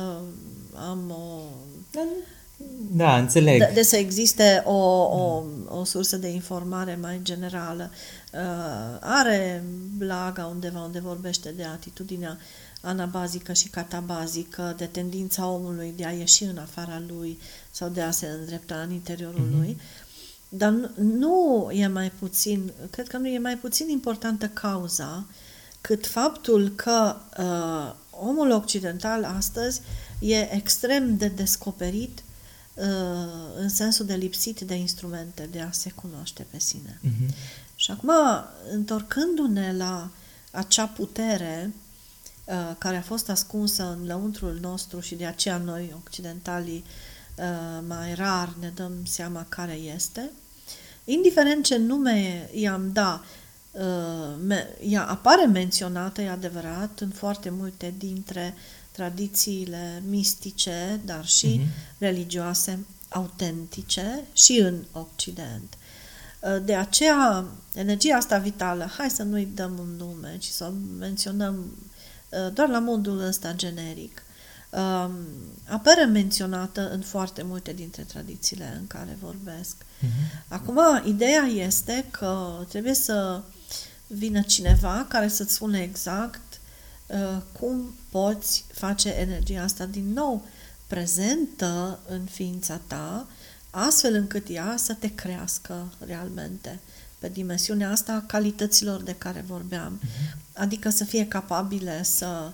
[0.75, 1.41] am o...
[2.93, 3.59] Da, înțeleg.
[3.59, 7.91] De, de să existe o, o, o sursă de informare mai generală.
[8.33, 9.65] Uh, are
[9.97, 12.39] blaga undeva unde vorbește de atitudinea
[12.81, 17.39] anabazică și catabazică, de tendința omului de a ieși în afara lui
[17.71, 19.59] sau de a se îndrepta în interiorul mm-hmm.
[19.59, 19.81] lui.
[20.49, 25.27] Dar nu, nu e mai puțin, cred că nu e mai puțin importantă cauza
[25.81, 29.81] cât faptul că uh, omul occidental astăzi
[30.19, 32.23] e extrem de descoperit
[32.75, 32.85] uh,
[33.57, 36.99] în sensul de lipsit de instrumente de a se cunoaște pe sine.
[37.01, 37.35] Mhm.
[37.77, 38.11] Și acum,
[38.71, 40.11] întorcându-ne la
[40.51, 41.75] acea putere
[42.45, 46.85] uh, care a fost ascunsă în lăuntrul nostru și de aceea noi, occidentalii,
[47.37, 50.31] uh, mai rar ne dăm seama care este,
[51.05, 53.44] indiferent ce nume i-am da, uh, me-
[54.89, 58.55] ea apare menționată, e adevărat, în foarte multe dintre
[58.91, 61.69] tradițiile mistice, dar și Mhm.
[61.99, 65.75] religioase autentice și în Occident.
[66.41, 70.73] Uh, De aceea, energia asta vitală, hai să nu-i dăm un nume, ci să o
[70.99, 71.55] menționăm
[72.29, 74.23] uh, doar la modul ăsta generic,
[74.71, 75.13] um,
[75.69, 79.77] apare menționată în foarte multe dintre tradițiile în care vorbesc.
[80.01, 80.11] Mhm.
[80.49, 83.43] Acum, ideea este că trebuie să
[84.15, 86.61] vină cineva care să-ți spune exact
[87.07, 90.47] uh, cum poți face energia asta din nou
[90.87, 93.27] prezentă în ființa ta,
[93.71, 96.81] astfel încât ea să te crească realmente
[97.19, 100.01] pe dimensiunea asta a calităților de care vorbeam.
[100.55, 102.53] Adică să fie capabile să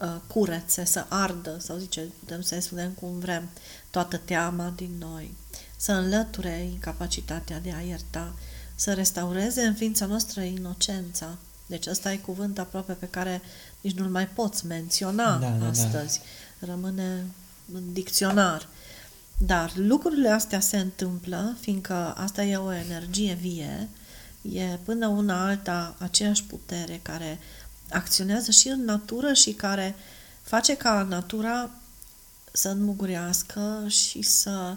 [0.00, 3.48] uh, curețe, să ardă, sau zice, putem să spunem cum vrem,
[3.90, 5.34] toată teama din noi,
[5.76, 8.34] să înlăture incapacitatea de a ierta,
[8.80, 11.36] să restaureze în ființa noastră inocența.
[11.66, 13.42] Deci ăsta e cuvânt aproape pe care
[13.80, 15.68] nici nu-l mai poți menționa Da, da, da.
[15.68, 16.20] astăzi.
[16.58, 17.24] Rămâne
[17.74, 18.68] în dicționar.
[19.38, 23.88] Dar lucrurile astea se întâmplă, fiindcă asta e o energie vie,
[24.42, 27.38] e până una alta aceeași putere care
[27.90, 29.94] acționează și în natură și care
[30.42, 31.70] face ca natura
[32.52, 34.76] să înmugurească și să,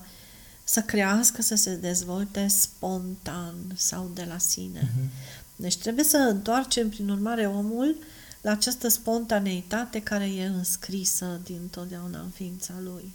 [0.64, 4.92] să crească, să se dezvolte spontan sau de la sine.
[4.96, 5.10] Mhm.
[5.56, 7.96] Deci trebuie să întoarcem, prin urmare, omul
[8.42, 13.14] la această spontaneitate care e înscrisă din totdeauna în ființa lui.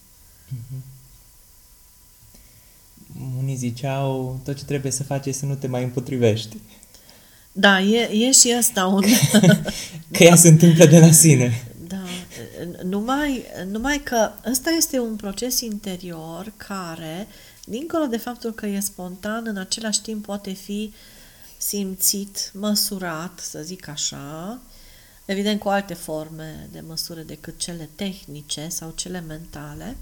[3.38, 6.56] Unii ziceau, tot ce trebuie să faci e să nu te mai împotrivești.
[7.52, 9.04] Da, e, e și asta un...
[10.12, 11.67] Că ea se întâmplă de la sine.
[12.64, 17.26] Da, numai, numai că ăsta este un proces interior care,
[17.64, 20.92] dincolo de faptul că e spontan, în același timp poate fi
[21.58, 24.58] simțit, măsurat, să zic așa,
[25.24, 29.96] evident cu alte forme de măsură decât cele tehnice sau cele mentale,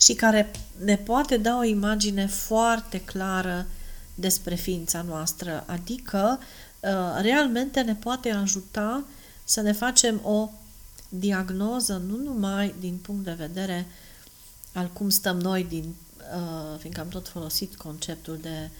[0.00, 0.50] și care
[0.84, 3.66] ne poate da o imagine foarte clară
[4.14, 6.38] despre ființa noastră, adică
[6.80, 9.04] uh, realmente ne poate ajuta
[9.44, 10.50] să ne facem o
[11.18, 13.86] diagnoză nu numai din punct de vedere
[14.72, 18.70] al cum stăm noi, din, uh, fiindcă am tot folosit conceptul de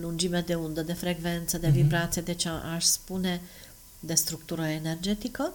[0.00, 1.76] lungime de undă, de frecvență, de Mhm.
[1.76, 3.40] vibrație, deci a- aș spune
[4.00, 5.52] de structură energetică,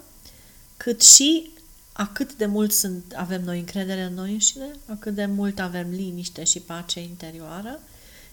[0.78, 1.50] cât și
[1.94, 5.60] a cât de mult sunt, avem noi încredere în noi înșine, a cât de mult
[5.60, 7.80] avem liniște și pace interioară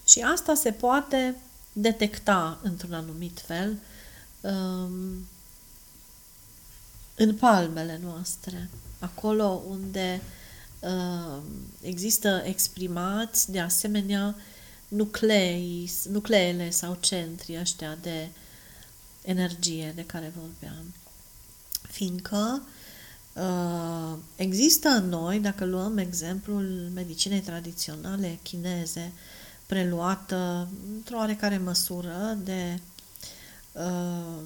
[0.07, 1.37] și asta se poate
[1.73, 3.77] detecta într-un anumit fel
[4.41, 5.27] um,
[7.15, 10.21] în palmele noastre, acolo unde
[10.81, 11.43] uh,
[11.81, 14.35] există exprimați de asemenea
[14.89, 18.29] nuclei, nucleele sau centri ăștia de
[19.23, 20.95] energie de care vorbeam.
[21.91, 22.63] Fiindcă
[23.33, 29.13] uh, există în noi, dacă luăm exemplul medicinei tradiționale chineze,
[29.67, 32.79] preluată într-o oarecare măsură de
[33.73, 34.41] uh,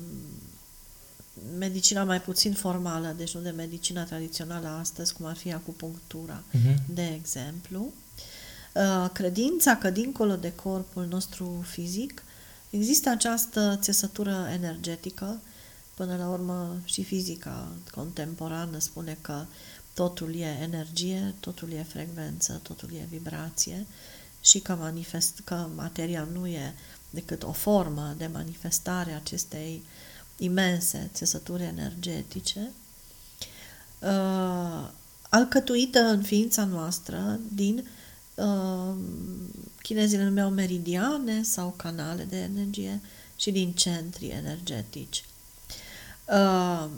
[1.59, 6.83] medicina mai puțin formală, deci nu de medicina tradițională astăzi, cum ar fi acupunctura, Mhm.
[6.95, 7.93] de exemplu,
[8.75, 12.23] uh, credința că dincolo de corpul nostru fizic
[12.71, 15.41] există această țesătură energetică,
[15.95, 19.45] până la urmă și fizica contemporană spune că
[19.95, 23.87] totul e energie, totul e frecvență, totul e vibrație
[24.41, 26.75] și că, manifest, că materia nu e
[27.11, 29.83] decât o formă de manifestare a acestei
[30.39, 32.71] imense țesături energetice,
[33.99, 34.91] uh,
[35.29, 37.89] alcătuită în ființa noastră din
[38.35, 38.95] uh,
[39.83, 43.01] chinezii le numeau meridiane sau canale de energie
[43.37, 45.25] și din centri energetici.
[46.29, 46.89] Uh,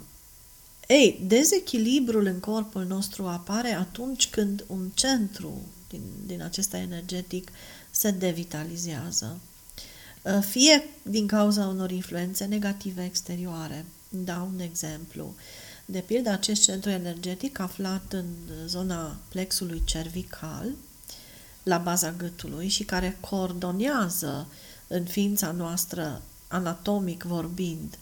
[0.87, 7.51] ei, dezechilibrul în corpul nostru apare atunci când un centru din, din acesta energetic
[7.91, 9.41] se devitalizează.
[10.23, 13.85] Uh, Fie din cauza unor influențe negative exterioare.
[14.09, 15.35] Dau un exemplu.
[15.85, 18.27] De pildă, acest centru energetic aflat în
[18.67, 20.67] zona plexului cervical
[21.63, 24.47] la baza gâtului și care coordonează
[24.87, 27.99] în ființa noastră, anatomic vorbind,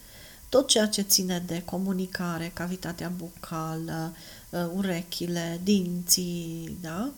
[0.48, 4.14] tot ceea ce ține de comunicare, cavitatea bucală,
[4.50, 7.10] uh, urechile, dinții, da?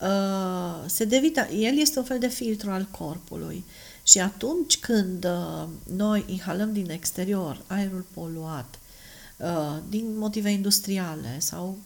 [0.00, 3.64] Uh, se devita, el este un fel de filtru al corpului
[4.04, 8.78] și atunci când uh, noi inhalăm din exterior aerul poluat,
[9.88, 11.78] din motive industriale sau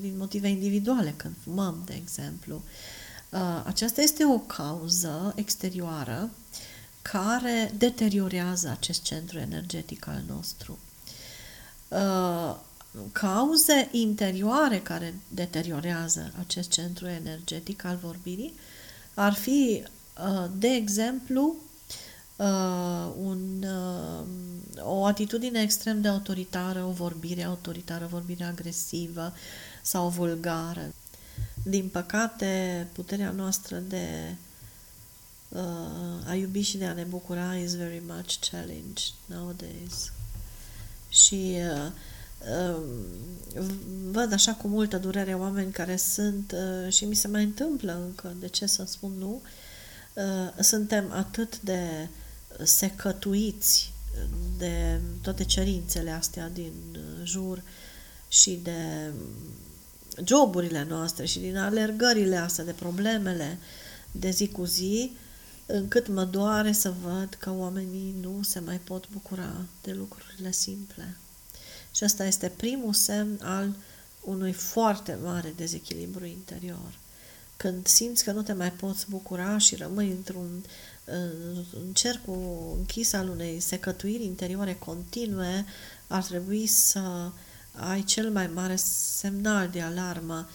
[0.00, 2.62] din motive individuale, când fumăm, de exemplu,
[3.64, 6.30] aceasta este o cauză exterioară
[7.02, 10.78] care deteriorează acest centru energetic al nostru.
[11.88, 12.56] Uh,
[13.12, 18.54] cauze interioare care deteriorează acest centru energetic al vorbirii
[19.14, 19.88] ar fi, uh,
[20.58, 21.56] de exemplu,
[22.36, 23.64] uh, un,
[24.82, 29.32] o atitudine extrem de autoritară, o vorbire autoritară, o vorbire agresivă
[29.82, 30.92] sau vulgară.
[31.62, 34.34] Din păcate, puterea noastră de
[35.48, 40.12] uh, a iubi și de a ne bucura is very much challenged nowadays.
[41.08, 41.90] Și uh,
[42.68, 42.82] uh,
[44.10, 48.34] văd așa cu multă durere oameni care sunt uh, și mi se mai întâmplă încă,
[48.40, 49.48] de ce să spun nu, uh,
[50.60, 52.08] suntem atât de
[52.62, 53.92] secătuiți
[54.58, 56.72] de toate cerințele astea din
[57.24, 57.62] jur
[58.28, 59.12] și de
[60.24, 63.58] joburile noastre și din alergările astea, de problemele
[64.12, 65.12] de zi cu zi,
[65.66, 71.16] încât mă doare să văd că oamenii nu se mai pot bucura de lucrurile simple.
[71.94, 73.74] Și ăsta este primul semn al
[74.20, 76.98] unui foarte mare dezechilibru interior.
[77.60, 80.64] Când simți că nu te mai poți bucura și rămâi într-un
[81.72, 85.64] în cercul închis al unei secătuiri interioare continue,
[86.06, 87.30] ar trebui să
[87.72, 90.48] ai cel mai mare semnal de alarmă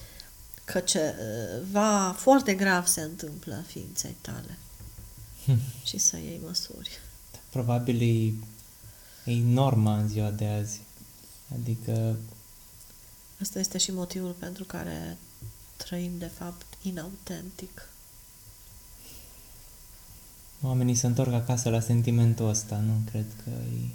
[0.64, 4.58] că ceva foarte grav se întâmplă ființei tale.
[5.88, 7.00] și să iei măsuri.
[7.50, 8.34] Probabil e,
[9.32, 10.82] e norma în ziua de azi.
[11.54, 12.18] Adică...
[13.42, 15.18] Asta este și motivul pentru care
[15.78, 17.90] trăim, de fapt, inautentic.
[20.62, 23.88] Oamenii se întorc acasă la sentimentul ăsta, nu cred că e...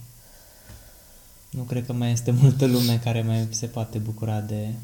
[1.50, 4.74] Nu cred că mai este multă lume care mai se poate bucura de...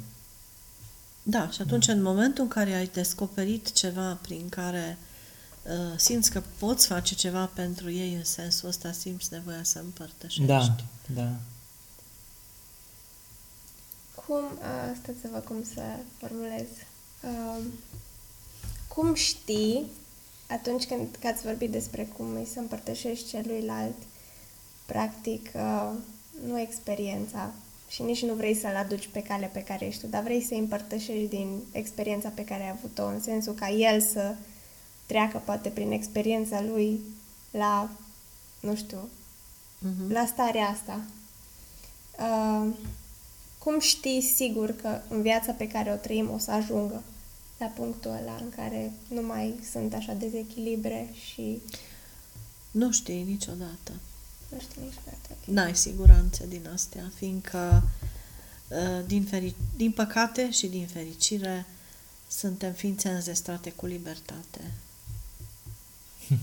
[1.23, 1.93] Da, și atunci, da.
[1.93, 4.99] în momentul în care ai descoperit ceva prin care
[5.69, 10.47] Uh, simți că poți face ceva pentru ei în sensul ăsta, simți nevoia să împărtășești.
[10.47, 11.33] Da, da.
[14.15, 15.81] Cum, uh, stați să văd cum să
[16.19, 16.67] formulez,
[17.23, 17.65] uh,
[18.89, 19.85] cum știi
[20.49, 23.97] atunci când ați vorbit despre cum îi să împărtășești celuilalt,
[24.87, 25.91] practic, uh,
[26.47, 27.53] nu experiența
[27.89, 30.59] și nici nu vrei să-l aduci pe cale pe care ești tu, dar vrei să-i
[30.59, 34.35] împărtășești din experiența pe care ai avut-o, în sensul ca el să
[35.07, 37.01] treacă poate prin experiența lui
[37.51, 37.91] la,
[38.61, 40.09] nu știu, uh-huh.
[40.09, 41.01] la starea asta.
[42.19, 42.73] Uh,
[43.67, 47.03] cum știi sigur că în viața pe care o trăim o să ajungă
[47.59, 51.59] la punctul ăla în care nu mai sunt așa dezechilibre și...
[52.71, 53.93] Nu știi niciodată.
[54.49, 55.29] Nu știi niciodată.
[55.31, 55.55] Okay.
[55.55, 57.83] N-ai siguranță din astea, fiindcă
[58.69, 61.67] uh, din, feri- din păcate și din fericire
[62.29, 64.61] suntem ființe înzestrate cu libertate.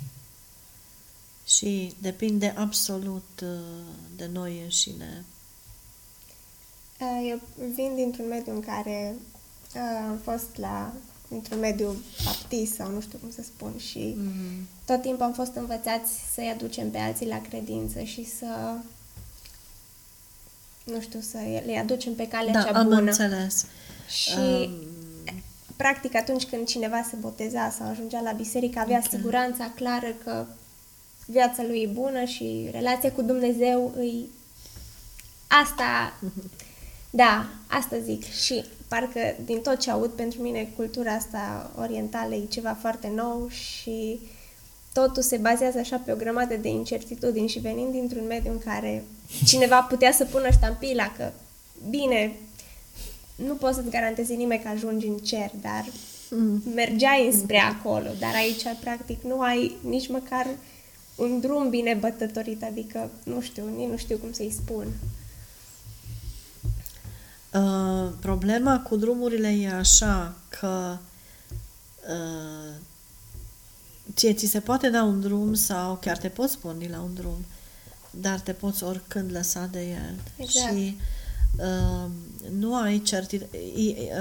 [1.55, 3.49] și depinde absolut uh,
[4.15, 5.25] de noi înșine.
[6.99, 7.39] Uh, eu
[7.75, 9.15] vin dintr-un mediu în care
[9.75, 10.93] uh, am fost la
[11.29, 14.85] într-un mediu baptist sau nu știu cum să spun și mm-hmm.
[14.85, 18.75] tot timpul am fost învățați să-i aducem pe alții la credință și să
[20.83, 22.95] nu știu, să le aducem pe calea da, cea bună.
[22.95, 23.65] am înțeles.
[24.07, 24.69] Și um...
[25.75, 29.09] practic atunci când cineva se boteza sau ajungea la biserică avea okay.
[29.11, 30.45] siguranța clară că
[31.25, 34.29] viața lui e bună și relația cu Dumnezeu îi...
[35.47, 36.13] Asta...
[37.15, 38.23] Da, asta zic.
[38.23, 43.49] Și parcă din tot ce aud pentru mine, cultura asta orientală e ceva foarte nou
[43.49, 44.19] și
[44.93, 49.03] totul se bazează așa pe o grămadă de incertitudini și venind dintr-un mediu în care
[49.49, 51.31] cineva putea să pună ștampila că,
[51.89, 52.35] bine,
[53.35, 55.85] nu poți să-ți garantezi nimeni că ajungi în cer, dar
[56.29, 56.61] mm.
[56.75, 60.47] mergeai înspre acolo, dar aici, practic, nu ai nici măcar
[61.15, 64.87] un drum bine bătătorit, adică, nu știu, nici nu știu cum să-i spun.
[67.53, 70.97] Uh, problema cu drumurile e așa că
[72.09, 72.75] uh,
[74.13, 77.45] ție ți se poate da un drum sau chiar te poți porni la un drum,
[78.11, 80.15] dar te poți oricând lăsa de el.
[80.35, 80.75] Exact.
[80.75, 80.97] Și
[81.57, 82.09] uh,
[82.51, 83.41] nu ai, certi,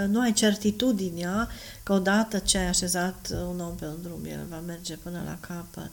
[0.06, 1.48] nu ai certitudinea
[1.82, 5.38] că odată ce ai așezat un om pe un drum, el va merge până la
[5.40, 5.92] capăt.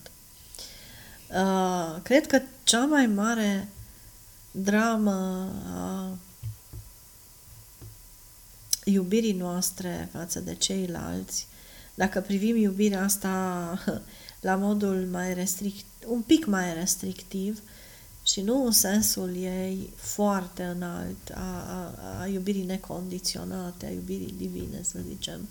[1.30, 3.68] Uh, cred că cea mai mare
[4.52, 6.18] dramă a
[8.92, 11.48] iubirii noastre față de ceilalți,
[11.94, 13.84] dacă privim iubirea asta
[14.48, 17.62] la modul mai restrict, un pic mai restrictiv
[18.24, 24.82] și nu în sensul ei foarte înalt a, a, a iubirii necondiționate, a iubirii divine,
[24.82, 25.48] să zicem,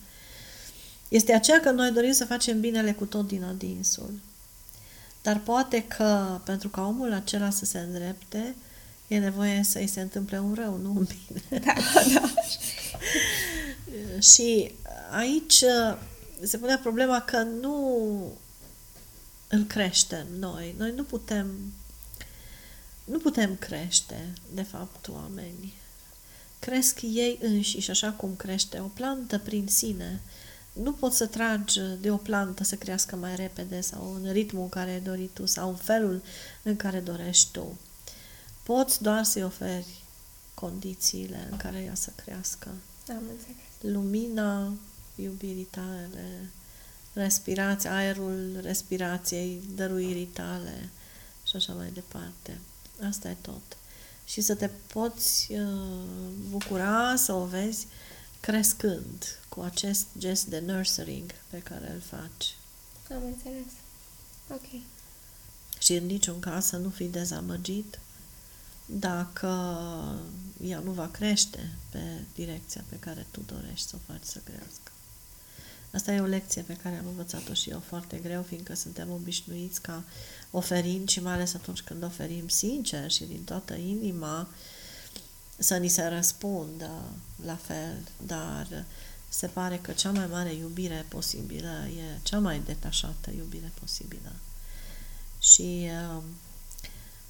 [1.09, 4.11] este aceea că noi dorim să facem binele cu tot din adinsul.
[5.23, 8.55] Dar poate că pentru ca omul acela să se îndrepte,
[9.09, 11.63] e nevoie să-i se întâmple un rău, nu un bine.
[11.65, 11.75] Da,
[12.15, 12.21] da.
[14.33, 14.75] și
[15.11, 15.65] aici
[16.43, 18.39] se pune problema că nu
[19.49, 20.75] îl creștem noi.
[20.79, 21.73] Noi nu putem
[23.09, 25.75] nu putem crește, de fapt, oameni.
[26.59, 30.21] Cresc ei înșiși, așa cum crește o plantă prin sine.
[30.73, 34.69] Nu poți să tragi de o plantă să crească mai repede sau în ritmul în
[34.69, 36.23] care ai dorit tu sau în felul
[36.63, 37.79] în care dorești tu.
[38.63, 40.03] Poți doar să-i oferi
[40.55, 42.69] condițiile în care ea să crească.
[43.09, 43.95] Am înțeles.
[43.97, 44.73] Lumina
[45.15, 46.51] iubirii tale,
[47.13, 50.89] respirația, aerul respirației, dăruirii tale
[51.47, 52.59] și așa mai departe.
[53.09, 53.77] Asta e tot.
[54.25, 57.87] Și să te poți uh, bucura să o vezi
[58.41, 62.57] crescând cu acest gest de nurturing pe care îl faci.
[63.11, 63.73] Am înțeles.
[64.51, 64.81] Ok.
[65.79, 67.99] Și în niciun caz să nu fii dezamăgit
[68.91, 69.49] dacă
[70.65, 72.01] ea nu va crește pe
[72.35, 74.91] direcția pe care tu dorești să o faci să crească.
[75.91, 79.81] Asta e o lecție pe care am învățat-o și eu foarte greu, fiindcă suntem obișnuiți
[79.81, 80.05] ca
[80.51, 84.49] oferind și mai ales atunci când oferim sincer și din toată inima
[85.59, 86.91] să ni se răspundă
[87.45, 88.85] la fel, dar
[89.29, 94.33] se pare că cea mai mare iubire posibilă e cea mai detașată iubire posibilă.
[95.39, 96.23] Și uh,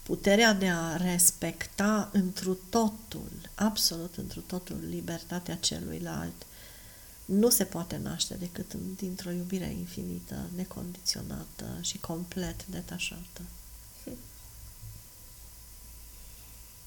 [0.09, 6.46] puterea de a respecta întru totul, absolut întru totul, libertatea celuilalt,
[7.24, 13.40] nu se poate naște decât dintr-o iubire infinită, necondiționată și complet detașată.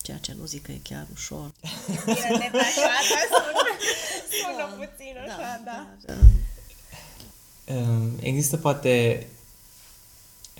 [0.01, 1.51] Ceea ce nu zic că e chiar ușor.
[1.87, 3.63] Iubire detașată sună,
[4.31, 5.87] sună da, puțin da, așa, da.
[6.05, 6.13] da.
[6.13, 7.81] da.
[8.19, 9.27] Există poate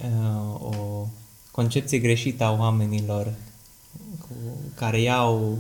[0.04, 1.08] uh, o
[1.52, 3.34] concepție greșită a oamenilor
[4.20, 4.36] cu
[4.76, 5.58] care iau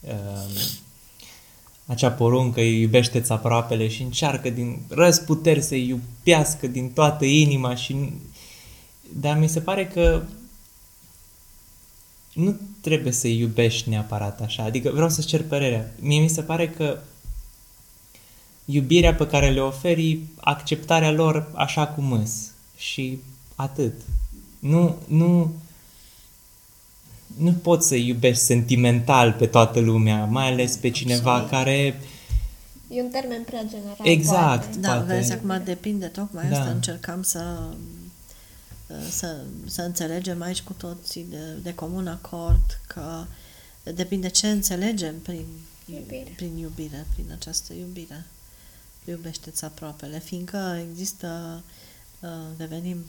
[0.00, 0.74] uh,
[1.86, 8.12] acea poruncă, iubește-ți aproapele și încearcă din răzputeri să iubească din toată inima și...
[9.12, 10.22] Dar mi se pare că
[12.32, 14.62] nu trebuie să iubești neapărat așa.
[14.62, 15.94] Adică vreau să-ți cer părerea.
[16.00, 16.98] Mie mi se pare că
[18.64, 22.50] iubirea pe care le oferi, acceptarea lor așa cum îs.
[22.76, 23.18] Și
[23.54, 23.92] atât.
[24.68, 25.52] Nu, nu,
[27.36, 31.50] nu poți să iubești sentimental pe toată lumea, mai ales pe cineva Absolut.
[31.50, 32.00] care...
[32.88, 33.96] E un termen prea general.
[34.02, 34.62] Exact.
[34.64, 34.78] Poate.
[34.78, 35.14] Da, poate.
[35.14, 36.58] vezi, acum depinde tocmai da.
[36.58, 36.70] asta.
[36.70, 37.68] Încercam să,
[39.10, 39.36] să,
[39.66, 43.24] să înțelegem aici cu toții de, de comun acord că
[43.94, 45.44] depinde ce înțelegem prin
[45.84, 48.24] iubire, prin, iubire, prin această iubire.
[49.04, 51.62] Iubește-ți aproapele, fiindcă există,
[52.56, 53.04] devenim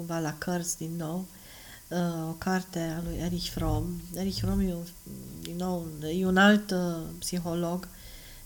[0.00, 1.26] cumva la cărți din nou,
[1.88, 4.02] uh, o carte a lui Erich Fromm.
[4.14, 4.84] Erich Fromm e un,
[5.42, 5.86] din nou,
[6.18, 7.88] e un alt uh, psiholog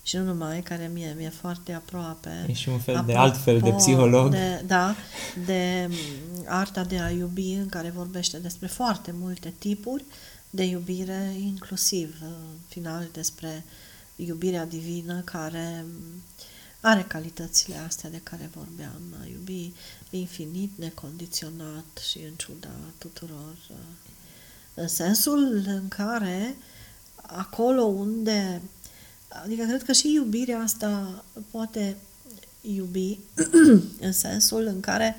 [0.03, 2.47] și nu numai, care mie mi-e foarte aproape.
[2.49, 4.31] E și un fel de alt fel de psiholog.
[4.31, 4.95] De, da,
[5.47, 10.05] de mm, arta de a iubi, în care vorbește despre foarte multe tipuri
[10.51, 13.65] de iubire, inclusiv, în final, despre
[14.17, 16.23] iubirea divină, care mm,
[16.87, 19.73] are calitățile astea de care vorbeam, a iubi
[20.11, 22.69] infinit, necondiționat și în ciuda
[22.99, 23.57] tuturor.
[23.71, 23.77] Uh,
[24.75, 26.57] în sensul în care
[27.17, 28.63] acolo unde,
[29.29, 31.97] adică cred că și iubirea asta poate
[32.61, 33.19] iubi
[34.07, 35.17] în sensul în care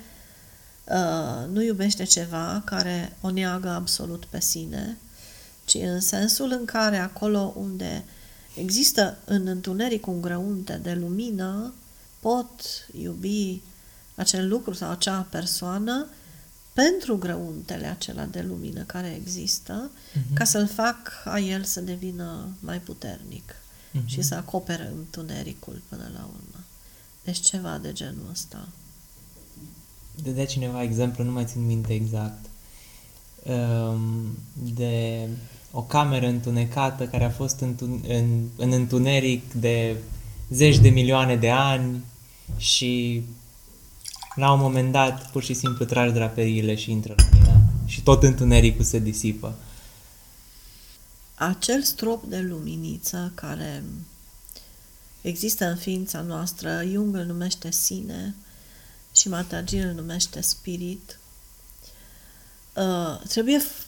[0.84, 4.96] uh, nu iubește ceva care o neagă absolut pe sine,
[5.64, 8.04] ci în sensul în care acolo unde
[8.56, 11.72] există în întuneric un grăunte de lumină,
[12.20, 12.60] pot
[13.00, 13.60] iubi
[14.14, 16.06] acel lucru sau acea persoană
[16.72, 20.34] pentru grăuntele acela de lumină care există, uh-huh.
[20.34, 24.04] ca să-l fac a el să devină mai puternic uh-huh.
[24.06, 26.64] și să acopere întunericul până la urmă.
[27.24, 28.68] Deci ceva de genul ăsta.
[30.22, 32.44] Dădea cineva exemplu, nu mai țin minte exact,
[33.44, 34.38] um,
[34.74, 35.28] de
[35.70, 39.96] o cameră întunecată care a fost întun- în, în întuneric de
[40.48, 42.04] zeci de milioane de ani
[42.56, 43.22] și
[44.34, 48.84] la un moment dat pur și simplu tragi draperiile și intră lumina și tot întunericul
[48.84, 49.54] se disipă.
[51.34, 53.82] Acel strop de luminiță care
[55.20, 58.34] există în ființa noastră, Jung îl numește sine
[59.14, 61.18] și Matagi îl numește spirit,
[62.74, 63.85] uh, trebuie, uh,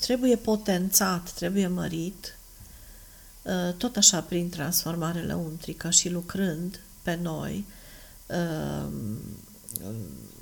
[0.00, 2.38] trebuie potențat, trebuie mărit,
[3.42, 7.64] uh, tot așa prin transformare lăuntrică și lucrând pe noi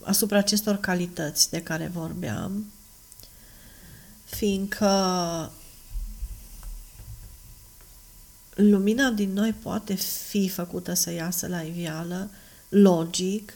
[0.03, 2.67] asupra acestor calități de care vorbeam,
[4.25, 4.91] fiindcă
[8.55, 9.95] lumina din noi poate
[10.29, 12.31] fi făcută să iasă la iveală,
[12.69, 13.53] logic,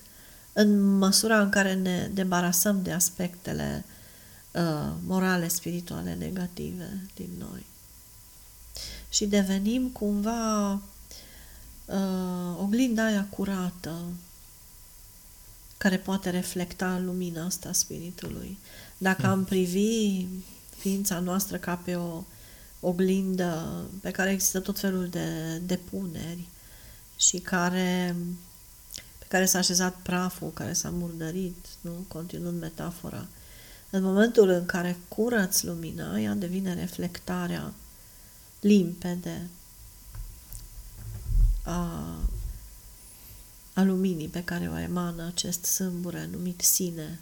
[0.52, 3.84] în măsura în care ne debarasăm de aspectele
[4.56, 7.66] uh, morale, spirituale negative din noi.
[9.08, 14.02] Și devenim cumva uh, oglinda aia curată
[15.76, 18.58] care poate reflecta lumina asta spiritului.
[18.98, 20.26] Dacă am privi
[20.78, 22.22] ființa noastră ca pe o
[22.80, 26.48] oglindă pe care există tot felul de depuneri
[27.16, 28.16] și care,
[29.18, 32.04] pe care s-a așezat praful, care s-a murdărit, nu?
[32.08, 33.26] continuând metafora.
[33.90, 37.72] În momentul în care curăți lumina, ea devine reflectarea
[38.60, 39.46] limpede
[41.62, 42.18] a,
[43.72, 47.20] a luminii pe care o emană acest sâmbure numit sine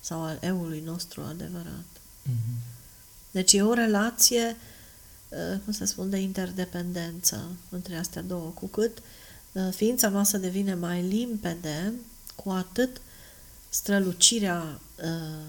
[0.00, 1.84] sau al eului nostru adevărat.
[2.28, 2.74] Mm-hmm.
[3.30, 4.56] Deci e o relație
[5.28, 8.50] Uh, cum să spun, de interdependență între astea două.
[8.54, 8.98] Cu cât
[9.52, 11.92] uh, ființa noastră devine mai limpede,
[12.34, 13.00] cu atât
[13.68, 15.44] strălucirea uh,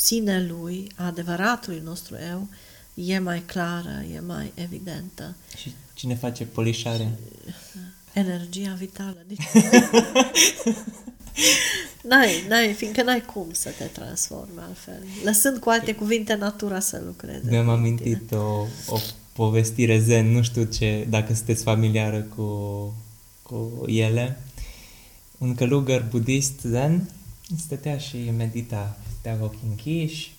[0.00, 2.48] sinelui, a adevăratului nostru eu,
[2.94, 5.34] e mai clară, e mai evidentă.
[5.56, 7.18] Și cine face polișare?
[8.12, 9.16] Energia vitală.
[9.26, 9.38] Deci...
[12.08, 15.02] n-ai, n-ai, fiindcă n-ai cum să te transformi altfel.
[15.24, 17.50] Lăsând cu alte cuvinte natura să lucreze.
[17.50, 18.98] Mi-am amintit o, o
[19.32, 22.44] povestire zen, nu știu ce, dacă sunteți familiară cu,
[23.42, 24.42] cu ele.
[25.38, 27.10] Un călugăr budist zen
[27.58, 30.32] stătea și medita, stătea cu ochii închiși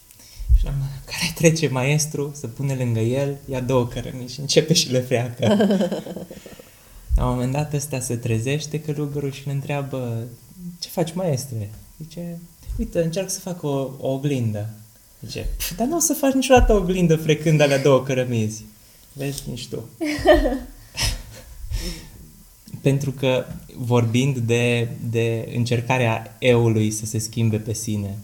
[0.58, 0.74] și la
[1.06, 5.46] care trece maestru, să pune lângă el, ia două cărămini și începe și le freacă.
[7.16, 10.28] la un moment dat ăsta se trezește călugărul și îl întreabă
[10.80, 11.70] ce faci maestre?
[12.02, 12.40] Zice,
[12.78, 14.70] uite, încerc să fac o, o oglindă.
[15.26, 18.64] Zice, dar nu o să faci niciodată o oglindă frecând alea două cărămizi.
[19.14, 19.90] Vezi, nici tu.
[22.82, 28.18] Pentru că vorbind de, de încercarea eului să se schimbe pe sine,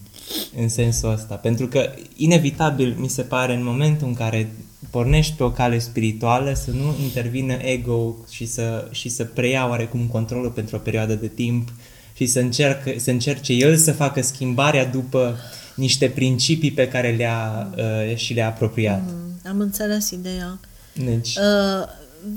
[0.57, 4.51] în sensul ăsta, pentru că inevitabil mi se pare în momentul în care
[4.89, 10.07] pornești pe o cale spirituală să nu intervină ego și să, și să preia oarecum
[10.11, 11.69] controlul pentru o perioadă de timp
[12.13, 15.37] și să, încerc, să încerce el să facă schimbarea după
[15.75, 19.01] niște principii pe care le-a uh, și le-a apropiat.
[19.05, 20.59] Mm, am înțeles ideea.
[20.93, 21.35] Deci...
[21.35, 21.87] Uh,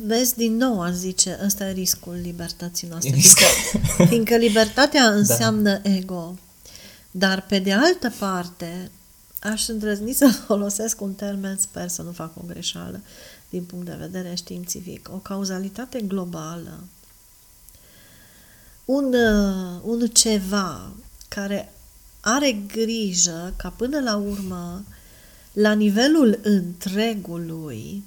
[0.07, 3.11] vezi, din nou, aș zice, ăsta e riscul libertății noastre.
[3.11, 3.45] Fiindcă,
[4.09, 5.17] fiindcă libertatea da.
[5.17, 5.91] înseamnă da.
[5.91, 6.39] ego.
[7.11, 8.91] Dar, pe de altă parte,
[9.41, 13.01] aș îndrăzni să folosesc un termen, sper să nu fac o greșeală,
[13.49, 16.85] din punct de vedere științific, o cauzalitate globală.
[18.85, 20.93] Un, uh, un ceva
[21.29, 21.73] care
[22.21, 24.85] are grijă ca până la urmă,
[25.53, 28.05] la nivelul întregului,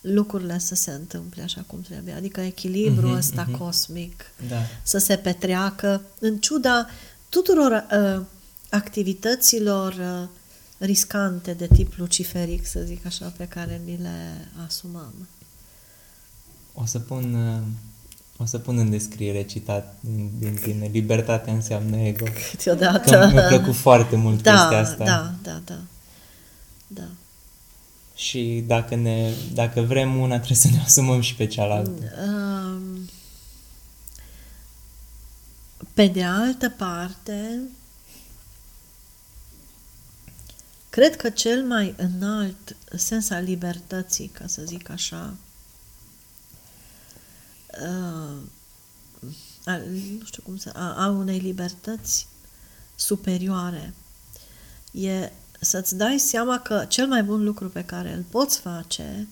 [0.00, 2.14] lucrurile să se întâmple așa cum trebuie.
[2.14, 3.58] Adică echilibrul mm-hmm, ăsta mm-hmm.
[3.58, 4.56] cosmic da.
[4.82, 6.86] să se petreacă în ciuda
[7.32, 8.24] tuturor uh,
[8.70, 10.28] activităților uh,
[10.78, 15.28] riscante de tip luciferic, să zic așa, pe care ni le asumăm.
[16.74, 17.62] O să pun, uh,
[18.36, 20.88] o să pun în descriere citat din, din tine.
[20.92, 22.24] Libertatea înseamnă ego.
[22.50, 23.28] Câteodată.
[23.32, 25.04] mi-a plăcut foarte mult da, chestia asta.
[25.04, 25.78] Da, da, da.
[26.86, 27.08] Da
[28.14, 32.02] și dacă, ne, dacă vrem una, trebuie să ne asumăm și pe cealaltă.
[32.26, 33.08] Um,
[35.94, 37.60] pe de altă parte,
[40.90, 45.34] cred că cel mai înalt sens al libertății, ca să zic așa,
[47.80, 48.36] uh,
[49.64, 49.76] a,
[50.18, 52.26] nu știu cum să, a, a unei libertăți
[52.94, 53.94] superioare
[54.90, 59.28] e să-ți dai seama că cel mai bun lucru pe care îl poți face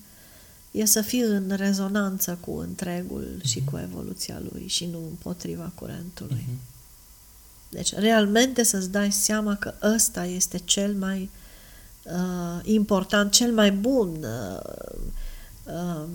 [0.71, 3.49] e să fii în rezonanță cu întregul uh-huh.
[3.49, 6.45] și cu evoluția lui și nu împotriva curentului.
[6.49, 6.69] Uh-huh.
[7.69, 11.29] Deci, realmente să-ți dai seama că ăsta este cel mai
[12.03, 14.93] uh, important, cel mai bun, uh,
[15.63, 16.07] uh,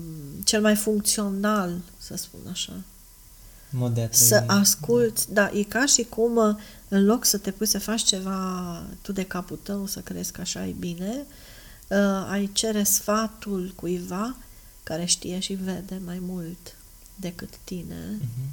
[0.43, 2.73] cel mai funcțional, să spun așa.
[3.69, 4.09] Model.
[4.11, 6.55] Să asculți, da, e ca și cum uh,
[6.87, 10.41] în loc să te pui să faci ceva tu de capul tău, să crezi că
[10.41, 11.25] așa e bine,
[11.87, 14.35] uh, ai cere sfatul cuiva
[14.87, 16.75] care știe și vede mai mult
[17.15, 18.49] decât tine Mhm.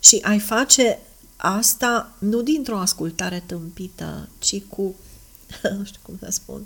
[0.00, 0.98] și ai face
[1.36, 4.94] asta nu dintr-o ascultare tâmpită, ci cu,
[5.78, 6.62] nu știu cum să spun,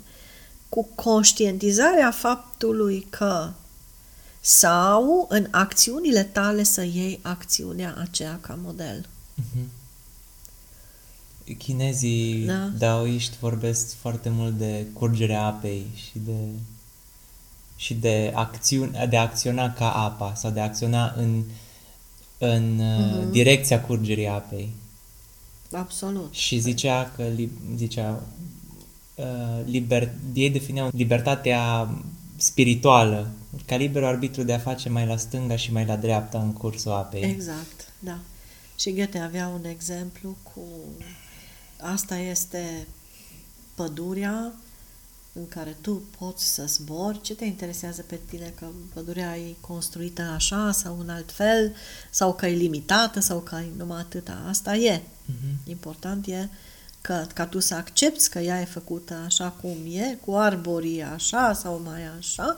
[0.69, 3.51] cu conștientizarea faptului că
[4.39, 9.05] sau în acțiunile tale să iei acțiunea aceea ca model.
[9.35, 9.69] Mhm.
[11.57, 12.67] Chinezii Da.
[12.77, 16.31] daoiști vorbesc foarte mult de curgerea apei și de
[17.83, 21.43] și de acțiune, de a acționa ca apa sau de a acționa în
[22.37, 23.31] în uh, Mhm.
[23.31, 24.69] direcția curgerii apei.
[25.71, 26.33] Absolut.
[26.33, 28.23] Și zicea că li, zicea
[29.15, 31.89] uh, liber, ei defineau libertatea
[32.35, 33.27] spirituală
[33.65, 36.91] ca liber arbitru de a face mai la stânga și mai la dreapta în cursul
[36.91, 37.21] apei.
[37.23, 38.17] Exact, da.
[38.79, 40.61] Și Goethe avea un exemplu cu
[41.81, 42.87] asta este
[43.75, 44.53] pădurea
[45.33, 47.21] în care tu poți să zbori.
[47.21, 48.53] Ce te interesează pe tine?
[48.59, 51.75] Că pădurea e construită așa sau în alt fel,
[52.09, 54.43] sau că e limitată, sau că e numai atâta.
[54.47, 55.01] Asta e.
[55.25, 55.69] Mhm.
[55.69, 56.49] Important e
[57.01, 61.53] că, ca tu să accepti că ea e făcută așa cum e, cu arborii așa
[61.53, 62.57] sau mai așa,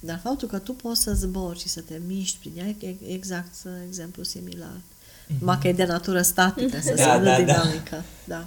[0.00, 3.54] dar faptul că tu poți să zbori și să te miști prin ea e exact
[3.86, 4.80] exemplu similar.
[5.26, 5.36] Mhm.
[5.38, 7.36] Numai că e de natură statică, să Da, da, da, da.
[7.36, 8.04] dinamică.
[8.24, 8.46] Da.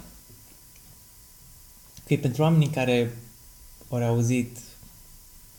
[2.06, 3.16] Că e pentru oamenii care
[3.88, 4.56] au auzit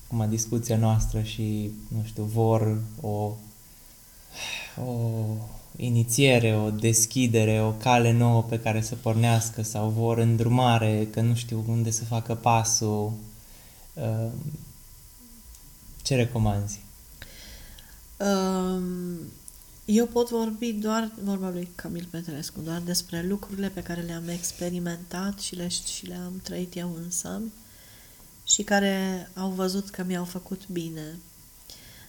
[0.06, 3.32] acum discuția noastră și, nu știu, vor o,
[4.86, 5.24] o
[5.76, 11.36] inițiere, o deschidere, o cale nouă pe care să pornească sau vor îndrumare, că nu
[11.36, 13.14] știu unde să facă pasul,
[13.94, 14.32] uh,
[16.04, 16.80] ce recomanzi?
[18.18, 19.18] Um,
[19.86, 25.40] Eu pot vorbi doar, vorba lui Camil Petrescu, doar despre lucrurile pe care le-am experimentat
[25.40, 27.42] și, le, și le-am trăit eu însă
[28.50, 31.20] și care au văzut că mi-au făcut bine.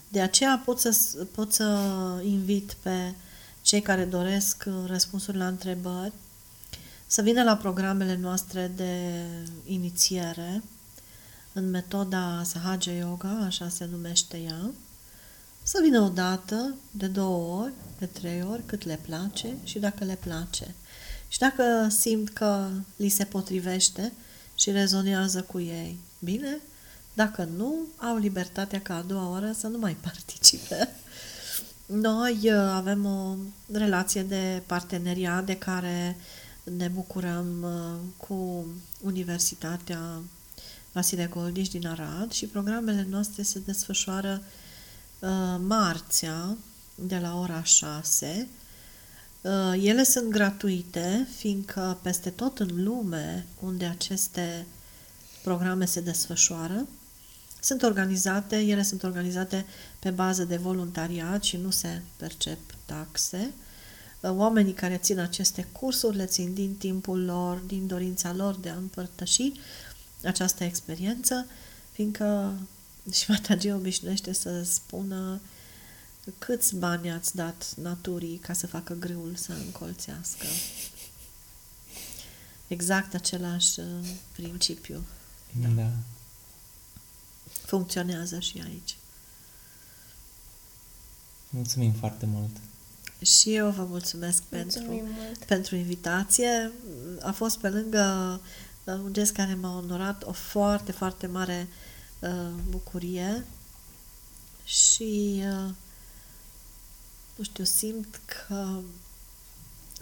[0.09, 0.97] De aceea pot să,
[1.35, 1.79] pot să
[2.25, 3.15] invit pe
[3.63, 6.13] cei care doresc răspunsuri la întrebări
[7.07, 9.25] să vină la programele noastre de
[9.65, 10.63] inițiere
[11.53, 14.71] în metoda Sahaja Yoga, așa se numește ea,
[15.63, 20.05] să vină o dată, de două ori, de trei ori, cât le place și dacă
[20.05, 20.75] le place.
[21.29, 24.13] Și dacă simt că li se potrivește
[24.61, 26.59] și rezonează cu ei, bine,
[27.15, 30.89] dacă nu, au libertatea ca a doua oară să nu mai participe.
[31.87, 33.37] Noi uh, avem o
[33.73, 36.17] relație de parteneriat de care
[36.77, 38.67] ne bucurăm uh, cu
[39.01, 40.23] Universitatea
[40.93, 44.43] Vasile Goldiș din Arad și programele noastre se desfășoară
[45.19, 46.57] uh, marțea
[46.95, 48.49] de la ora 6.
[49.43, 54.67] Uh, ele sunt gratuite, fiindcă peste tot în lume unde aceste
[55.43, 56.87] programe se desfășoară,
[57.61, 59.67] sunt organizate, ele sunt organizate
[59.99, 63.53] pe bază de voluntariat și nu se percep taxe.
[64.23, 68.77] Oamenii care țin aceste cursuri le țin din timpul lor, din dorința lor de a
[68.77, 69.53] împărtăși
[70.25, 71.47] această experiență,
[71.93, 72.53] fiindcă
[73.13, 75.41] și Matagie obișnuiește să spună
[76.39, 80.47] câți bani ați dat naturii ca să facă grâul să încolțească.
[82.67, 83.81] Exact același
[84.33, 85.03] principiu.
[85.77, 85.91] Da.
[87.65, 88.97] Funcționează și aici.
[91.51, 92.57] Mulțumim foarte mult.
[93.25, 95.45] Și eu vă mulțumesc Mulțumim pentru, mult.
[95.45, 96.73] pentru invitație.
[97.21, 98.41] A fost pe lângă
[98.85, 101.69] uh, un gest care m-a onorat o foarte, foarte mare
[102.19, 103.45] uh, bucurie
[104.65, 105.71] și uh,
[107.41, 108.81] nu știu, simt că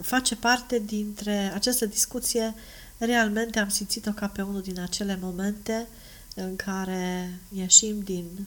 [0.03, 2.55] face parte dintre această discuție
[2.99, 5.87] realmente am simțit-o ca pe unul din acele momente
[6.35, 8.47] în care ieșim din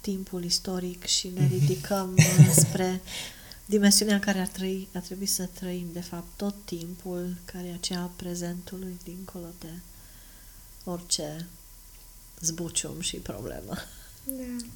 [0.00, 3.00] timpul istoric și ne ridicăm uh, spre
[3.66, 7.74] dimensiunea în care ar, trăi, ar trebui să trăim, de fapt, tot timpul care e
[7.74, 9.72] aceea prezentului dincolo de
[10.84, 11.46] orice
[12.40, 13.74] zbucium și problemă.
[14.24, 14.66] Da.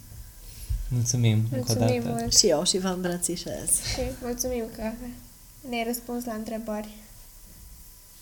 [0.93, 2.17] Mulțumim, încă o Mulțumim dată.
[2.21, 2.37] mult.
[2.37, 3.69] Și eu și vă îmbrățișez.
[3.95, 4.83] Și mulțumim că
[5.69, 6.89] ne-ai răspuns la întrebări.